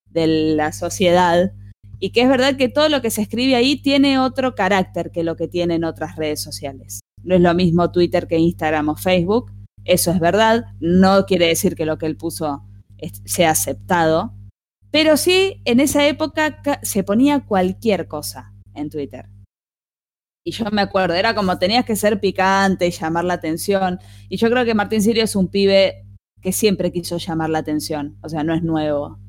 [0.09, 1.51] de la sociedad,
[1.99, 5.23] y que es verdad que todo lo que se escribe ahí tiene otro carácter que
[5.23, 6.99] lo que tienen otras redes sociales.
[7.23, 9.51] No es lo mismo Twitter que Instagram o Facebook,
[9.85, 12.63] eso es verdad, no quiere decir que lo que él puso
[13.25, 14.33] sea aceptado,
[14.91, 19.27] pero sí, en esa época ca- se ponía cualquier cosa en Twitter.
[20.45, 23.99] Y yo me acuerdo, era como tenías que ser picante y llamar la atención.
[24.29, 26.05] Y yo creo que Martín Sirio es un pibe
[26.41, 28.17] que siempre quiso llamar la atención.
[28.21, 29.19] O sea, no es nuevo.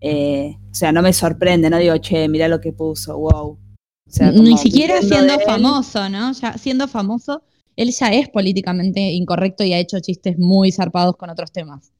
[0.00, 3.50] Eh, o sea, no me sorprende, no digo, che, mira lo que puso, wow.
[3.52, 6.32] O sea, Ni siquiera siendo famoso, ¿no?
[6.32, 7.42] Ya siendo famoso,
[7.76, 11.92] él ya es políticamente incorrecto y ha hecho chistes muy zarpados con otros temas.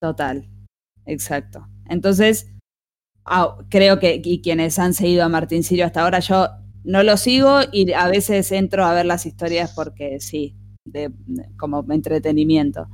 [0.00, 0.48] Total,
[1.06, 1.66] exacto.
[1.88, 2.46] Entonces,
[3.24, 6.48] ah, creo que y quienes han seguido a Martín Sirio hasta ahora, yo
[6.84, 10.54] no lo sigo y a veces entro a ver las historias porque sí,
[10.84, 12.88] de, de- como entretenimiento.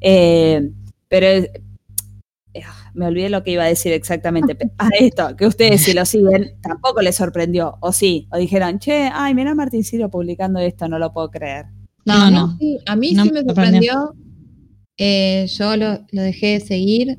[0.00, 0.70] Eh,
[1.08, 2.62] pero eh,
[2.94, 4.54] me olvidé lo que iba a decir exactamente.
[4.54, 8.78] Pe- A esto, que ustedes si lo siguen, tampoco les sorprendió, o sí, o dijeron,
[8.78, 11.66] che, ay, mira a Martín Sirio publicando esto, no lo puedo creer.
[12.04, 12.56] No, a mí no.
[12.58, 13.92] sí- a mí No sí me me sorprendió.
[13.94, 14.24] sorprendió.
[14.96, 17.18] Eh, yo lo, lo dejé de seguir.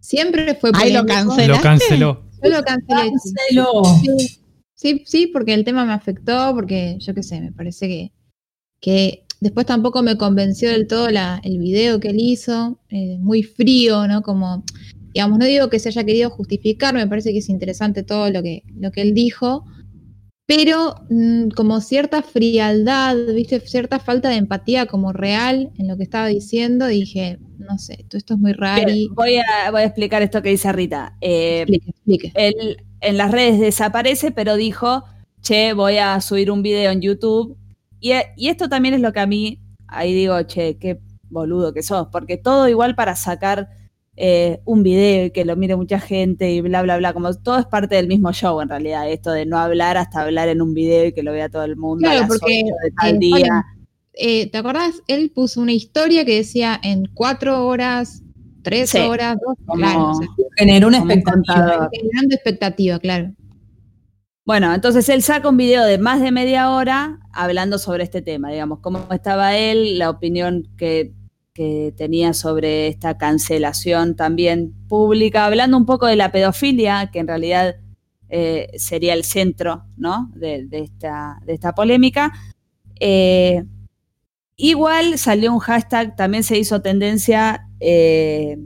[0.00, 1.48] Siempre fue Ahí lo cancelé.
[1.48, 2.24] Lo canceló.
[2.42, 3.12] Yo lo cancelé.
[3.20, 4.40] Sí,
[4.74, 8.12] sí, sí, porque el tema me afectó, porque yo qué sé, me parece que,
[8.80, 13.42] que después tampoco me convenció del todo la, el video que él hizo, eh, muy
[13.42, 14.22] frío, ¿no?
[14.22, 14.64] Como,
[15.12, 18.42] digamos, no digo que se haya querido justificar, me parece que es interesante todo lo
[18.42, 19.64] que, lo que él dijo,
[20.48, 23.60] pero mm, como cierta frialdad, ¿viste?
[23.60, 28.16] Cierta falta de empatía como real en lo que estaba diciendo, dije, no sé, todo
[28.16, 28.90] esto es muy raro.
[29.10, 31.18] Voy, a, voy a explicar esto que dice Rita.
[31.20, 32.32] Eh, Explique, explique.
[32.34, 35.04] él en las redes desaparece, pero dijo,
[35.42, 37.54] che, voy a subir un video en YouTube.
[38.00, 40.98] Y, y esto también es lo que a mí, ahí digo, che, qué
[41.28, 43.68] boludo que sos, porque todo igual para sacar
[44.20, 47.58] eh, un video y que lo mire mucha gente y bla, bla, bla, como todo
[47.58, 50.74] es parte del mismo show en realidad, esto de no hablar hasta hablar en un
[50.74, 53.14] video y que lo vea todo el mundo a Claro, las porque, 8 de tal
[53.14, 53.64] eh, día.
[54.14, 55.00] Eh, ¿te acordás?
[55.06, 58.22] Él puso una historia que decía en cuatro horas,
[58.62, 60.26] tres Sí, horas, dos, claro, o sea,
[60.56, 61.88] Generó una expectativa.
[61.92, 63.32] generando expectativa, claro.
[64.44, 68.50] Bueno, entonces él saca un video de más de media hora hablando sobre este tema,
[68.50, 71.12] digamos, cómo estaba él, la opinión que,
[71.58, 77.26] que tenía sobre esta cancelación también pública, hablando un poco de la pedofilia, que en
[77.26, 77.74] realidad
[78.28, 80.30] eh, sería el centro ¿no?
[80.36, 82.32] de, esta, de esta polémica.
[83.00, 83.64] Eh,
[84.54, 88.56] igual salió un hashtag, también se hizo tendencia, eh,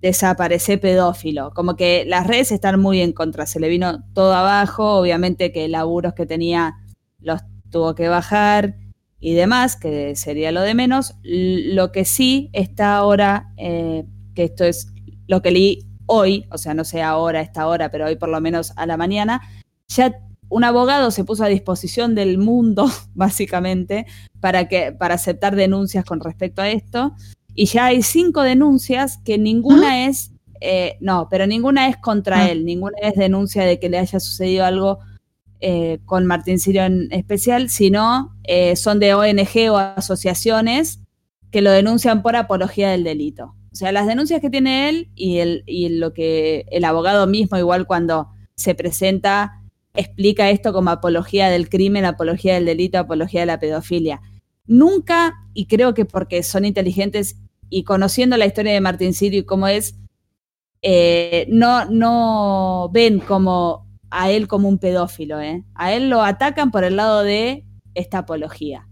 [0.00, 1.52] desaparece pedófilo.
[1.54, 5.68] Como que las redes están muy en contra, se le vino todo abajo, obviamente que
[5.68, 6.74] laburos que tenía
[7.20, 8.74] los tuvo que bajar
[9.24, 11.14] y demás, que sería lo de menos.
[11.22, 14.04] Lo que sí está ahora, eh,
[14.34, 14.88] que esto es
[15.28, 18.40] lo que leí hoy, o sea, no sé ahora, esta hora, pero hoy por lo
[18.40, 19.40] menos a la mañana,
[19.86, 20.12] ya
[20.48, 24.06] un abogado se puso a disposición del mundo, básicamente,
[24.40, 27.14] para, que, para aceptar denuncias con respecto a esto.
[27.54, 32.50] Y ya hay cinco denuncias que ninguna es, eh, no, pero ninguna es contra Ah.
[32.50, 34.98] él, ninguna es denuncia de que le haya sucedido algo
[35.64, 40.98] eh, con Martín Sirio en especial, sino eh, son de ONG o asociaciones
[41.52, 43.54] que lo denuncian por apología del delito.
[43.72, 47.58] O sea, las denuncias que tiene él y, el, y lo que el abogado mismo,
[47.58, 49.62] igual cuando se presenta,
[49.94, 54.20] explica esto como apología del crimen, apología del delito, apología de la pedofilia.
[54.66, 57.36] Nunca, y creo que porque son inteligentes
[57.70, 59.94] y conociendo la historia de Martín Sirio y cómo es,
[60.82, 65.64] eh, no, no ven como a él como un pedófilo, ¿eh?
[65.74, 67.64] A él lo atacan por el lado de
[67.94, 68.86] esta apología.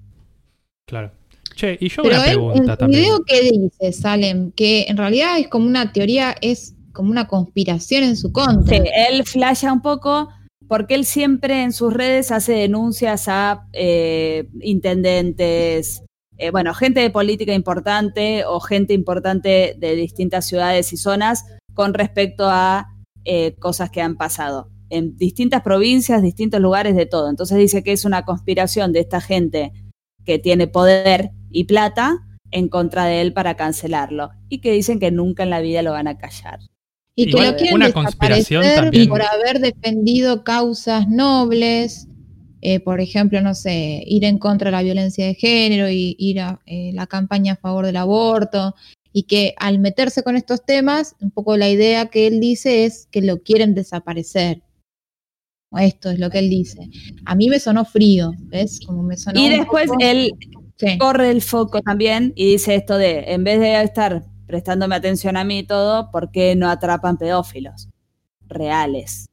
[0.86, 1.12] Claro.
[1.54, 3.02] Che, y yo Pero una él, pregunta su también.
[3.02, 4.50] video, ¿qué dice, Salem?
[4.52, 8.78] Que en realidad es como una teoría, es como una conspiración en su contra.
[8.78, 10.30] Sí, él flasha un poco
[10.68, 16.02] porque él siempre en sus redes hace denuncias a eh, intendentes,
[16.38, 21.44] eh, bueno, gente de política importante o gente importante de distintas ciudades y zonas
[21.74, 22.86] con respecto a
[23.24, 27.30] eh, cosas que han pasado en distintas provincias, distintos lugares, de todo.
[27.30, 29.72] Entonces dice que es una conspiración de esta gente
[30.24, 32.18] que tiene poder y plata
[32.50, 35.92] en contra de él para cancelarlo y que dicen que nunca en la vida lo
[35.92, 36.60] van a callar.
[37.14, 39.08] Y que Igual, lo quieren una conspiración desaparecer también.
[39.08, 42.08] por haber defendido causas nobles,
[42.62, 46.40] eh, por ejemplo, no sé, ir en contra de la violencia de género y ir
[46.40, 48.74] a eh, la campaña a favor del aborto,
[49.12, 53.08] y que al meterse con estos temas, un poco la idea que él dice es
[53.10, 54.62] que lo quieren desaparecer.
[55.78, 56.88] Esto es lo que él dice.
[57.24, 58.80] A mí me sonó frío, ¿ves?
[58.86, 60.32] Como me sonó Y después poco- él
[60.76, 60.96] Sí.
[60.98, 65.44] corre el foco también y dice esto de, en vez de estar prestándome atención a
[65.44, 67.88] mí y todo, ¿por qué no atrapan pedófilos
[68.48, 69.26] reales?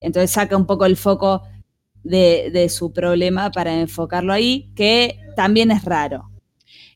[0.00, 1.42] Entonces saca un poco el foco
[2.04, 6.30] de, de su problema para enfocarlo ahí, que también es raro.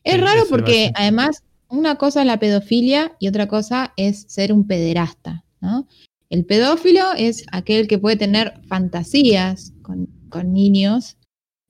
[0.03, 4.65] Es raro porque además una cosa es la pedofilia y otra cosa es ser un
[4.65, 5.87] pederasta, ¿no?
[6.31, 10.07] El pedófilo es aquel que puede tener fantasías con,
[10.53, 11.17] niños.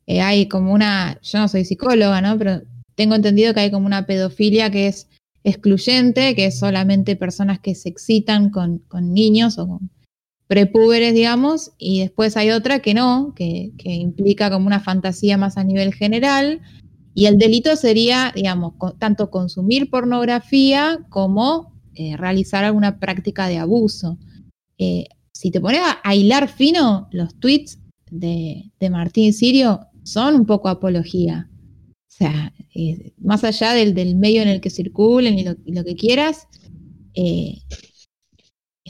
[0.05, 2.37] Eh, hay como una, yo no soy psicóloga, ¿no?
[2.37, 2.61] Pero
[2.93, 5.09] tengo entendido que hay como una pedofilia que es
[5.43, 9.89] excluyente, que es solamente personas que se excitan con, niños o con
[10.45, 15.63] prepúberes, digamos, y después hay otra que no, que, implica como una fantasía más a
[15.63, 16.61] nivel general,
[17.15, 24.19] y el delito sería, digamos, tanto consumir pornografía como eh, realizar alguna práctica de abuso.
[24.83, 27.77] Eh, si te pones a, hilar fino, los tweets
[28.09, 31.47] de, de Martín Sirio son un poco apología.
[31.87, 35.73] O sea, eh, más allá del, del medio en el que circulen y lo, y
[35.73, 36.47] lo que quieras,
[37.13, 37.61] eh,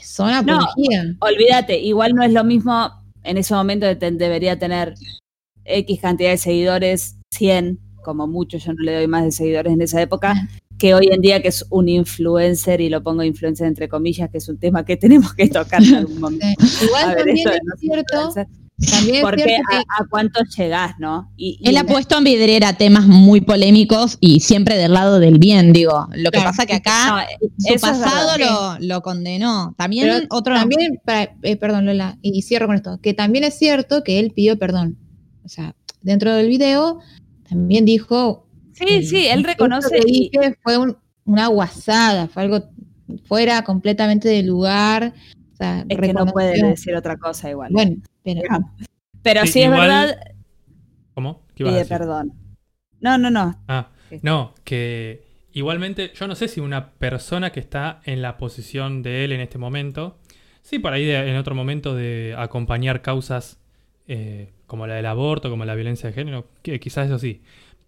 [0.02, 1.14] son No, apología.
[1.20, 2.90] Olvídate, igual no es lo mismo
[3.22, 4.94] en ese momento de debería tener
[5.66, 9.82] X cantidad de seguidores, 100, como mucho, yo no le doy más de seguidores en
[9.82, 10.48] esa época,
[10.78, 14.38] que hoy en día que es un influencer, y lo pongo influencer entre comillas, que
[14.38, 16.46] es un tema que tenemos que tocar en algún momento.
[16.66, 16.84] Sí.
[16.86, 17.42] Igual A también es
[17.80, 18.48] cierto, influencers.
[18.90, 21.30] también es Porque cierto que a, a cuántos llegás, ¿no?
[21.36, 25.38] Y, y Él ha puesto en vidriera temas muy polémicos y siempre del lado del
[25.38, 26.08] bien, digo.
[26.14, 28.78] Lo que Claro, pasa que no, acá eh, su pasado verdad.
[28.80, 29.74] lo, lo condenó.
[29.78, 30.54] También Pero otro.
[30.54, 34.32] También, para- eh, perdón, Lola, y cierro con esto, que también es cierto que él
[34.34, 34.96] pidió perdón.
[35.44, 36.98] O sea, dentro del video
[37.48, 38.48] también dijo.
[38.72, 40.30] Sí, sí, él reconoce que y-
[40.62, 42.64] fue un- una guasada, fue algo
[43.26, 45.12] fuera completamente de lugar.
[45.52, 47.72] O sea, es que no puede decir otra cosa igual.
[47.72, 48.42] Bueno, pero
[49.22, 50.16] Pero Sí, sí es verdad,
[51.14, 51.42] ¿Cómo?
[51.54, 51.98] ¿Qué ibas a pide decir?
[51.98, 52.32] perdón.
[53.00, 53.56] No, no, no.
[53.68, 53.88] Ah,
[54.22, 55.22] no, que
[55.52, 59.40] igualmente, yo no sé si una persona que está en la posición de él en
[59.40, 60.16] este momento,
[60.62, 63.58] sí, por ahí de- en otro momento de acompañar causas
[64.08, 67.40] eh, como la del aborto, como la violencia de género, que quizás eso sí,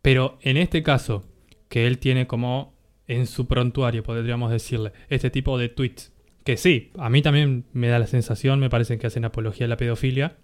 [0.05, 1.25] pero en este caso,
[1.71, 2.75] que él tiene como
[3.07, 6.13] en su prontuario, podríamos decirle, este tipo de tweets,
[6.45, 9.71] que sí, a mí también me da la sensación, me parecen que hacen apología a
[9.71, 10.37] la pedofilia,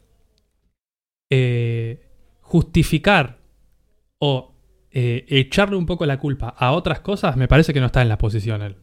[1.28, 2.08] eh,
[2.40, 3.40] justificar
[4.18, 4.54] o
[4.92, 8.08] eh, echarle un poco la culpa a otras cosas, me parece que no está en
[8.08, 8.76] la posición él.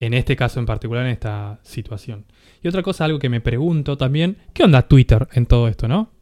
[0.00, 2.24] En este caso en particular, en esta situación.
[2.62, 6.14] Y otra cosa, algo que me pregunto también, ¿qué onda Twitter en todo esto, no?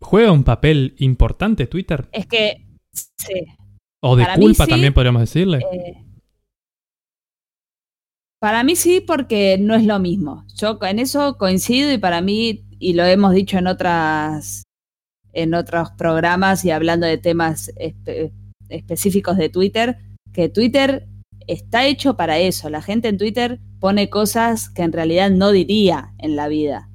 [0.00, 2.08] ¿Juega un papel importante Twitter?
[2.10, 3.46] Es que, sí.
[4.00, 5.58] ¿O de para culpa sí, también podríamos decirle?
[5.72, 6.04] eh,
[8.40, 10.44] Para mí sí, porque no es lo mismo.
[10.56, 14.64] Yo en eso coincido y para mí, y lo hemos dicho en otras,
[15.32, 18.32] en otros programas y hablando de temas espe-
[18.68, 19.98] específicos de Twitter,
[20.32, 21.06] que Twitter
[21.46, 22.68] está hecho para eso.
[22.68, 26.88] La gente en Twitter pone cosas que en realidad no diría en la vida.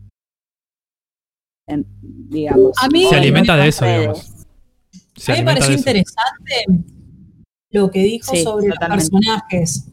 [1.68, 2.78] En- digamos.
[2.82, 4.00] A mí- o Se en alimenta de eso, redes.
[4.02, 4.37] digamos.
[5.18, 6.66] Se a mí me pareció interesante
[7.72, 9.04] lo que dijo Sí, sobre totalmente.
[9.12, 9.92] los personajes.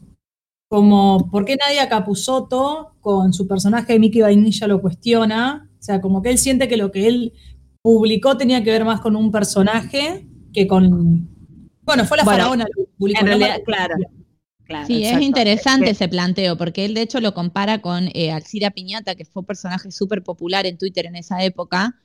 [0.67, 5.69] Como, ¿por qué Nadia Capusotto con su personaje de Mickey Vainilla lo cuestiona?
[5.79, 7.33] O sea, como que él siente que lo que él
[7.81, 11.29] publicó tenía que ver más con un personaje que con.
[11.83, 13.19] Bueno, fue la Bueno, faraona lo que publicó.
[13.19, 13.29] En ¿no?
[13.37, 13.95] realidad, claro.
[14.63, 18.71] claro, Sí, es interesante ese planteo, porque él de hecho lo compara con eh, Alcira
[18.71, 21.95] Piñata, que fue un personaje súper popular en Twitter en esa época,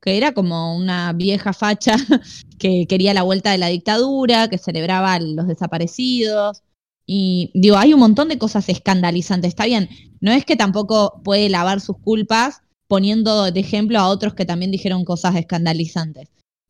[0.00, 1.96] que era como una vieja facha
[2.58, 6.62] que quería la vuelta de la dictadura, que celebraba a los desaparecidos.
[7.06, 9.48] Y digo, hay un montón de cosas escandalizantes.
[9.48, 9.88] Está bien,
[10.20, 14.70] no es que tampoco puede lavar sus culpas poniendo de ejemplo a otros que también
[14.70, 16.28] dijeron cosas escandalizantes.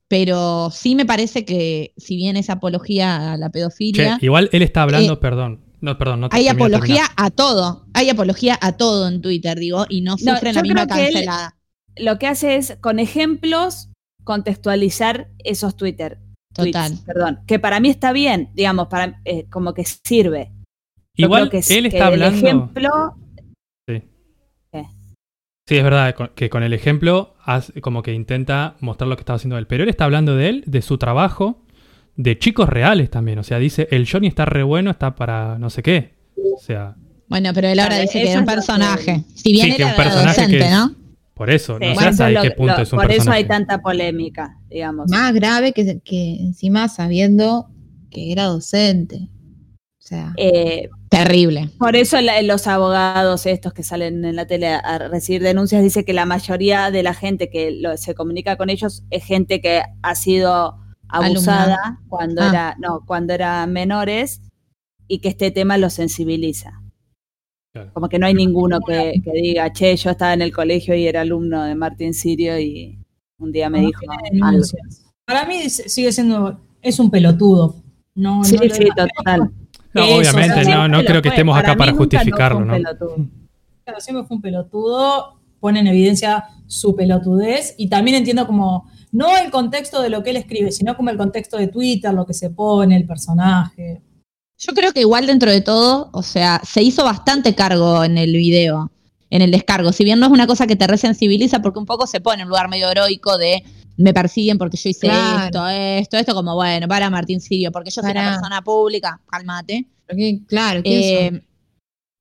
[0.08, 4.62] Pero sí me parece que, si bien es apología a la Che, pedofilia, igual él
[4.62, 5.66] está hablando, Eh, perdón.
[5.80, 7.86] No, perdón, no te hay apología a todo.
[7.92, 11.55] Hay apología a todo en Twitter, digo, y no No, sufren la misma cancelada.
[11.98, 13.88] Lo que hace es, con ejemplos,
[14.24, 16.18] contextualizar esos Twitter.
[16.54, 16.98] tweets, Total.
[17.04, 17.40] perdón.
[17.46, 20.52] Que para mí está bien, digamos, para eh, como que sirve.
[21.16, 22.38] Igual que, él que está el hablando.
[22.46, 22.90] ejemplo,
[23.88, 24.02] Sí.
[24.72, 24.84] ¿Qué?
[25.68, 27.34] Sí, es verdad que con el ejemplo
[27.82, 29.66] como que intenta mostrar lo que estaba haciendo él.
[29.66, 31.62] Pero él está hablando de él, de su trabajo,
[32.16, 33.38] de chicos reales también.
[33.38, 36.14] O sea, dice, el Johnny está re bueno, está para no sé qué.
[36.54, 36.96] O sea,
[37.28, 39.24] Bueno, pero él ahora dice que era un es que- personaje.
[39.34, 40.94] Si bien Sí, que un era personaje docente, que es- ¿no?
[41.36, 43.44] Por eso, sí, no bueno, sé hasta qué punto lo- es un por eso hay
[43.44, 45.10] tanta polémica, digamos.
[45.10, 47.68] Más grave que, que encima sabiendo
[48.10, 49.28] que era docente.
[50.02, 51.70] O sea, Eh, Terrible.
[51.78, 56.04] Por eso la- los abogados estos que salen en la tele a recibir denuncias dice
[56.04, 59.82] que la mayoría de la gente que lo- se comunica con ellos es gente que
[60.02, 60.76] ha sido
[61.08, 62.48] abusada cuando Ah.
[62.48, 64.40] era no cuando era menores
[65.06, 66.82] y que este tema los sensibiliza.
[67.76, 67.90] Claro.
[67.92, 71.06] Como que no hay ninguno que, que diga, che, yo estaba en el colegio y
[71.06, 72.98] era alumno de Martín Sirio y
[73.38, 74.00] un día me No dijo
[74.42, 74.62] algo.
[75.26, 77.76] Para mí sigue siendo, es un pelotudo.
[78.14, 79.50] No, Sí, no sí, total.
[79.92, 82.66] No, Eso, obviamente, no, no creo que estemos acá para nunca no fue justificarlo, un
[82.66, 82.72] ¿no?
[82.74, 83.16] pelotudo.
[83.84, 89.36] Claro, siempre fue un pelotudo, pone en evidencia su pelotudez y también entiendo como, no
[89.36, 92.34] el contexto de lo que él escribe, sino como el contexto de Twitter, lo que
[92.34, 94.00] se pone, el personaje.
[94.58, 98.32] Yo creo que igual dentro de todo, o sea, se hizo bastante cargo en el
[98.32, 98.90] video,
[99.30, 99.92] en el descargo.
[99.92, 102.46] Si bien no es una cosa que te resensibiliza, porque un poco se pone en
[102.46, 103.62] un lugar medio heroico de
[103.98, 105.44] me persiguen porque yo hice Claro.
[105.46, 109.86] esto, esto, esto, como bueno, para Martín Sirio, porque yo soy una persona pública, cálmate.
[110.06, 111.42] porque, claro, ¿quién Eh,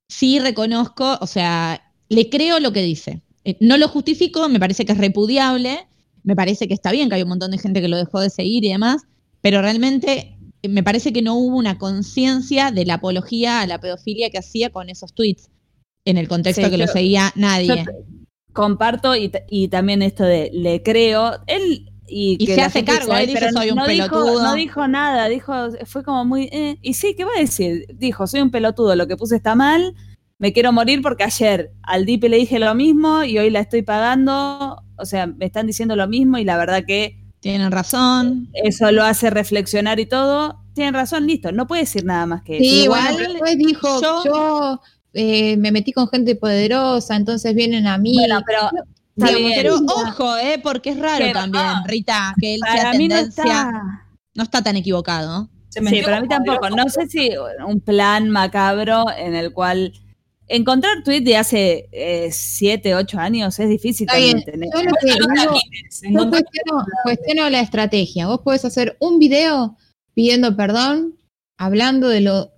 [0.09, 3.21] sí reconozco, o sea, le creo lo que dice.
[3.43, 5.85] Eh, no lo justifico, me parece que es repudiable,
[6.23, 8.29] me parece que está bien que hay un montón de gente que lo dejó de
[8.29, 9.03] seguir y demás,
[9.41, 10.34] pero realmente
[10.69, 14.69] me parece que no hubo una conciencia de la apología a la pedofilia que hacía
[14.69, 15.49] con esos tweets
[16.05, 17.85] en el contexto Sí, que lo seguía nadie.
[18.53, 21.39] Comparto y, y también esto de le creo.
[21.47, 24.43] Él y, Y que se hace cargo, él "Ay, dice, "Soy un no dijo- pelotudo".
[24.43, 25.53] no dijo nada, dijo,
[25.85, 26.47] fue como muy.
[26.51, 27.85] eh, y sí, ¿qué va a decir?
[27.95, 29.95] Dijo, soy un pelotudo, lo que puse está mal,
[30.37, 33.81] me quiero morir porque ayer al DIP le dije lo mismo y hoy la estoy
[33.81, 34.77] pagando.
[34.97, 38.49] O sea, me están diciendo lo mismo y la verdad que Tienen razón.
[38.53, 40.63] eso lo hace reflexionar y todo.
[40.73, 42.63] Tienen razón, listo, no puede decir nada más que eso.
[42.63, 44.81] Sí, igual bueno, después dijo, yo- yo,
[45.13, 48.15] eh, me metí con gente poderosa, entonces vienen a mí.
[48.15, 48.61] Bueno, pero
[49.15, 49.53] está Digamos, bien.
[49.61, 53.15] pero ojo, eh, porque es raro también, ah, Rita, que él sea para mí no
[53.15, 53.43] tendencia.
[53.43, 53.71] está.
[54.33, 55.47] no está tan equivocado.
[55.69, 56.69] Se Sí, para mí tampoco.
[56.71, 57.29] No sé si
[57.67, 59.93] un plan macabro en el cual
[60.47, 64.69] encontrar tweet de hace 7, 8 años es difícil también tener.
[64.73, 65.27] Yo lo que digo,
[66.03, 68.27] yo cuestiono, cuestiono la estrategia.
[68.27, 69.77] Vos podés hacer un video
[70.13, 71.17] pidiendo perdón,
[71.57, 72.51] hablando de lo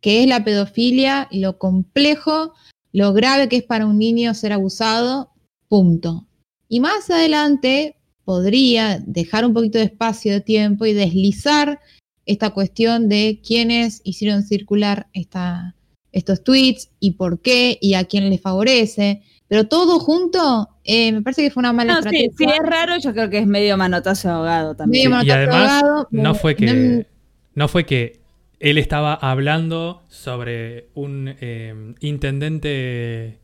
[0.00, 2.54] que es la pedofilia, lo complejo,
[2.92, 5.30] lo grave que es para un niño ser abusado,
[5.68, 6.26] punto.
[6.68, 11.80] Y más adelante podría dejar un poquito de espacio de tiempo y deslizar
[12.24, 15.75] esta cuestión de quiénes hicieron circular esta,
[16.16, 19.22] estos tweets y por qué y a quién les favorece.
[19.48, 22.36] Pero todo junto, eh, me parece que fue una mala No, sí, estrategia.
[22.36, 25.10] sí, es raro, yo creo que es medio manotazo de ahogado también.
[25.10, 27.06] Medio y manotazo además, ahogado, no fue que
[27.54, 28.20] no fue que
[28.58, 33.38] él estaba hablando sobre un eh, intendente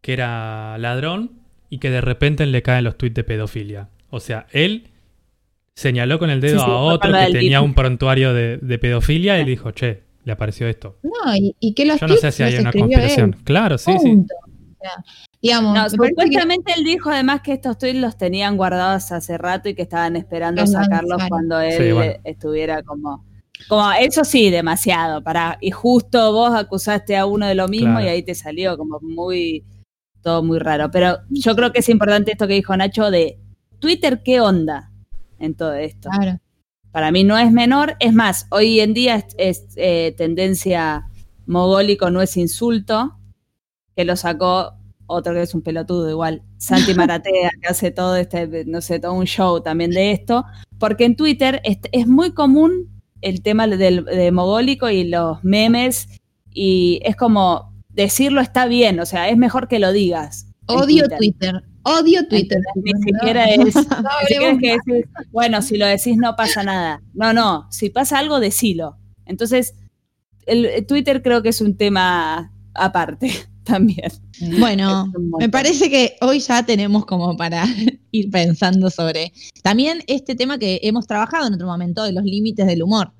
[0.00, 1.32] que era ladrón
[1.68, 3.88] y que de repente le caen los tweets de pedofilia.
[4.08, 4.88] O sea, él
[5.74, 9.38] señaló con el dedo Sí, sí, a otro que tenía un prontuario de, de pedofilia
[9.40, 10.98] y le dijo, che, le apareció esto.
[11.02, 13.34] No, y, y que los Yo no sé si hay una conspiración.
[13.38, 13.44] él.
[13.44, 14.08] Claro, sí, sí.
[14.08, 14.34] Punto.
[14.44, 15.04] O sea,
[15.42, 19.68] digamos, No, que- supuestamente él dijo además que estos tweets los tenían guardados hace rato
[19.68, 21.28] y que estaban esperando Los sacarlos lanzaron.
[21.28, 22.12] cuando él Sí, bueno.
[22.12, 23.24] eh, estuviera como.
[23.68, 25.22] Como, eso sí, demasiado.
[25.22, 28.06] Para, y justo vos acusaste a uno de lo mismo Claro.
[28.06, 29.64] y ahí te salió como muy.
[30.22, 30.90] Todo muy raro.
[30.90, 33.38] Pero yo creo que es importante esto que dijo Nacho de
[33.78, 34.90] Twitter, ¿qué onda
[35.38, 36.08] en todo esto?
[36.10, 36.38] Claro.
[36.92, 37.96] Para mí no es menor.
[38.00, 41.08] Es más, hoy en día es, es, eh, tendencia
[41.46, 43.16] mogólico, no es insulto,
[43.96, 44.74] que lo sacó
[45.10, 49.12] otro que es un pelotudo igual, Santi Maratea, que hace todo este, no sé, todo
[49.12, 50.44] un show también de esto,
[50.78, 52.88] porque en Twitter es, es muy común
[53.20, 56.08] el tema del, de mogólico y los memes,
[56.52, 60.46] y es como decirlo está bien, o sea, es mejor que lo digas.
[60.66, 61.64] Odio Twitter.
[61.82, 62.58] Odio Twitter.
[62.76, 63.66] Ni siquiera no.
[63.66, 67.02] es, No ni siquiera hablemos es que decís, bueno, si lo decís no pasa nada.
[67.14, 68.96] No, no, si pasa algo, decilo.
[69.26, 69.74] Entonces,
[70.46, 73.30] el, el Twitter creo que es un tema aparte
[73.64, 74.10] también.
[74.58, 77.64] Bueno, me parece que hoy ya tenemos como para
[78.10, 79.32] ir pensando sobre
[79.62, 83.12] también este tema que hemos trabajado en otro momento de los límites del humor.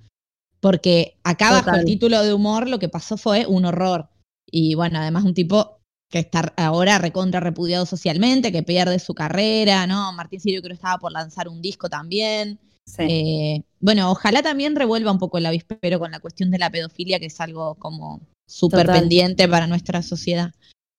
[0.61, 1.81] Porque acá bajo Total.
[1.81, 4.11] el título de humor lo que pasó fue un horror.
[4.45, 5.80] Y bueno, además un tipo
[6.11, 10.13] que está ahora recontra repudiado socialmente, que pierde su carrera, ¿no?
[10.13, 12.59] Martín Sirio creo que estaba por lanzar un disco también.
[12.85, 13.03] Sí.
[13.09, 17.21] Eh, bueno, ojalá también revuelva un poco el avispero con la cuestión de la pedofilia,
[17.21, 20.53] que es algo como súper pendiente para nuestra sociedad.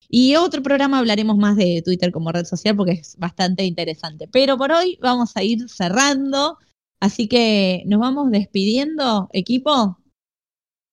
[0.08, 4.30] Y otro programa hablaremos más de Twitter como red social porque es bastante interesante.
[4.30, 6.58] Pero por hoy vamos a ir cerrando.
[7.02, 9.98] Así que nos vamos despidiendo, equipo.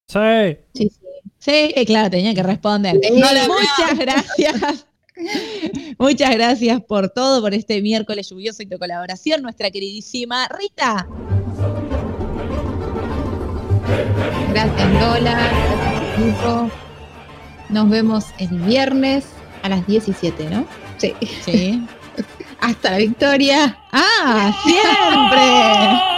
[0.08, 0.56] Sí.
[0.74, 1.07] Sí, sí.
[1.38, 2.98] Sí, eh, claro, tenía que responder.
[3.02, 3.12] Sí.
[3.12, 4.86] Muchas gracias.
[5.98, 11.08] Muchas gracias por todo, por este miércoles lluvioso y tu colaboración, nuestra queridísima Rita.
[14.50, 16.70] Gracias Lola, gracias equipo.
[17.68, 19.26] Nos vemos el viernes
[19.62, 20.66] a las 17, ¿no?
[20.96, 21.14] Sí.
[21.44, 21.86] Sí.
[22.60, 23.78] Hasta la victoria.
[23.92, 24.52] ¡Ah!
[24.64, 26.08] ¡Siempre!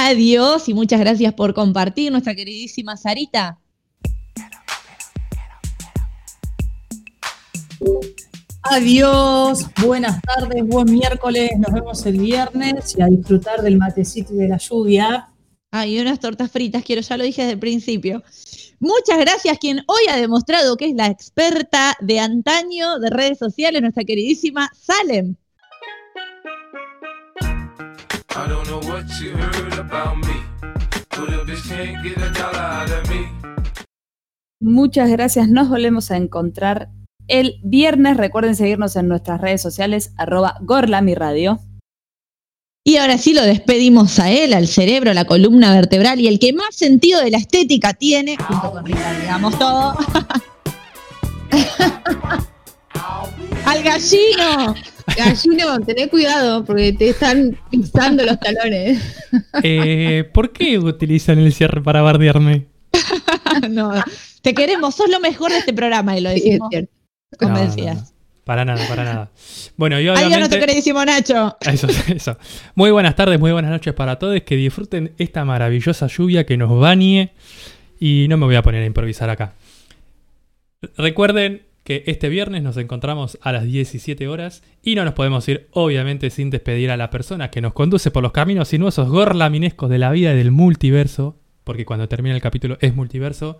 [0.00, 3.58] Adiós y muchas gracias por compartir, nuestra queridísima Sarita.
[8.62, 14.36] Adiós, buenas tardes, buen miércoles, nos vemos el viernes y a disfrutar del matecito y
[14.36, 15.30] de la lluvia.
[15.72, 18.22] Ay, unas tortas fritas, quiero, ya lo dije desde el principio.
[18.78, 23.82] Muchas gracias quien hoy ha demostrado que es la experta de antaño de redes sociales,
[23.82, 25.34] nuestra queridísima Salem.
[28.38, 30.44] I don't know what you heard about me,
[31.10, 33.26] but a bitch can't get a dollar out of me.
[34.60, 35.48] Muchas gracias.
[35.48, 36.88] Nos volvemos a encontrar
[37.26, 38.16] el viernes.
[38.16, 41.58] Recuerden seguirnos en nuestras redes sociales, arroba gorlamiradio.
[42.84, 46.52] Y ahora sí lo despedimos a él, al cerebro, la columna vertebral y el que
[46.52, 49.96] más sentido de la estética tiene, junto con Rita, digamos todo.
[53.68, 54.74] al gallino.
[55.16, 59.00] Gallino, tené cuidado porque te están pisando los talones.
[59.62, 62.66] Eh, ¿Por qué utilizan el cierre para bardearme?
[63.70, 63.92] no,
[64.42, 66.92] te queremos, sos lo mejor de este programa y lo Sí, decimos cierto.
[67.38, 67.94] convencidas.
[67.96, 68.18] No, no, no.
[68.44, 69.30] Para nada, para nada.
[69.76, 70.60] Bueno, y Adiós, nuestro obviamente...
[70.60, 71.56] queridísimo Nacho.
[71.60, 72.38] Eso, eso.
[72.74, 74.40] Muy buenas tardes, muy buenas noches para todos.
[74.40, 77.34] Que disfruten esta maravillosa lluvia que nos bañe.
[78.00, 79.52] Y no me voy a poner a improvisar acá.
[80.96, 84.62] Recuerden que este viernes nos encontramos a las 17 horas.
[84.82, 88.22] Y no nos podemos ir, obviamente, sin despedir a la persona que nos conduce por
[88.22, 91.40] los caminos sinuosos gorlaminescos de la vida y del multiverso.
[91.64, 93.58] Porque cuando termina el capítulo es multiverso.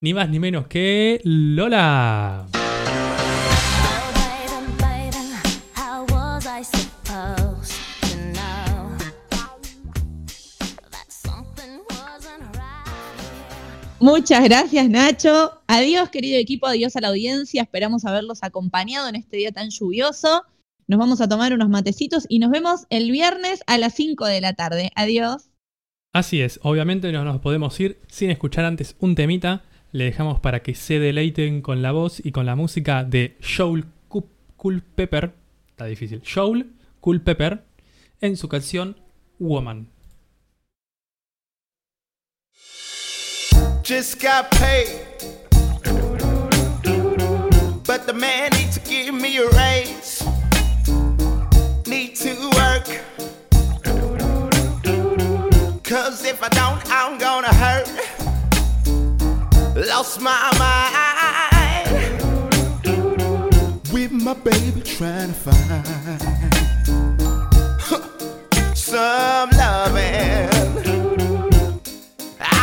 [0.00, 2.48] Ni más ni menos que Lola.
[14.00, 15.52] Muchas gracias, Nacho.
[15.66, 16.66] Adiós, querido equipo.
[16.66, 17.62] Adiós a la audiencia.
[17.62, 20.44] Esperamos haberlos acompañado en este día tan lluvioso.
[20.86, 24.40] Nos vamos a tomar unos matecitos y nos vemos el viernes a las 5 de
[24.40, 24.90] la tarde.
[24.96, 25.50] Adiós.
[26.12, 29.62] Así es, obviamente no nos podemos ir sin escuchar antes un temita.
[29.92, 33.84] Le dejamos para que se deleiten con la voz y con la música de Joel
[34.08, 35.34] Cu- Culpepper.
[35.68, 36.22] Está difícil.
[36.32, 37.62] Joel Culpepper
[38.20, 38.96] en su canción
[39.38, 39.88] Woman.
[43.90, 45.00] Just got paid.
[47.84, 50.22] But the man needs to give me a raise.
[51.88, 52.86] Need to work.
[55.82, 57.88] Cause if I don't, I'm gonna hurt.
[59.74, 61.90] Lost my mind.
[63.92, 65.84] With my baby trying to find
[68.76, 70.59] some loving.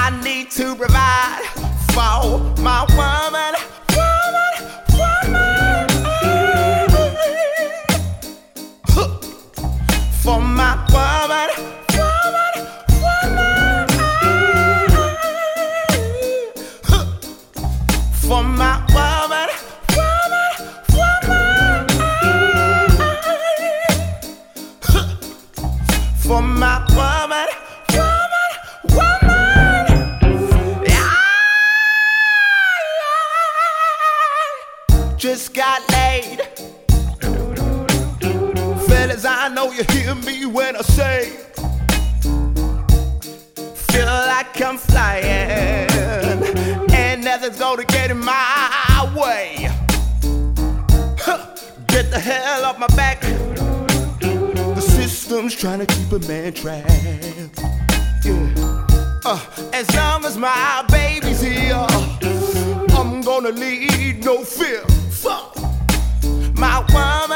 [0.08, 1.44] I need to provide
[1.92, 3.57] for my woman.
[35.30, 36.40] Just got laid.
[38.88, 41.32] Fellas, I know you hear me when I say,
[43.92, 45.26] feel like I'm flying,
[46.94, 49.70] and nothing's gonna get in my way.
[51.88, 53.20] Get the hell off my back.
[53.20, 57.60] The system's trying to keep a man trapped.
[58.24, 58.86] Yeah.
[59.26, 59.40] Uh,
[59.74, 61.86] as long as my baby's here,
[62.96, 64.86] I'm gonna lead no fear
[66.58, 67.27] my one.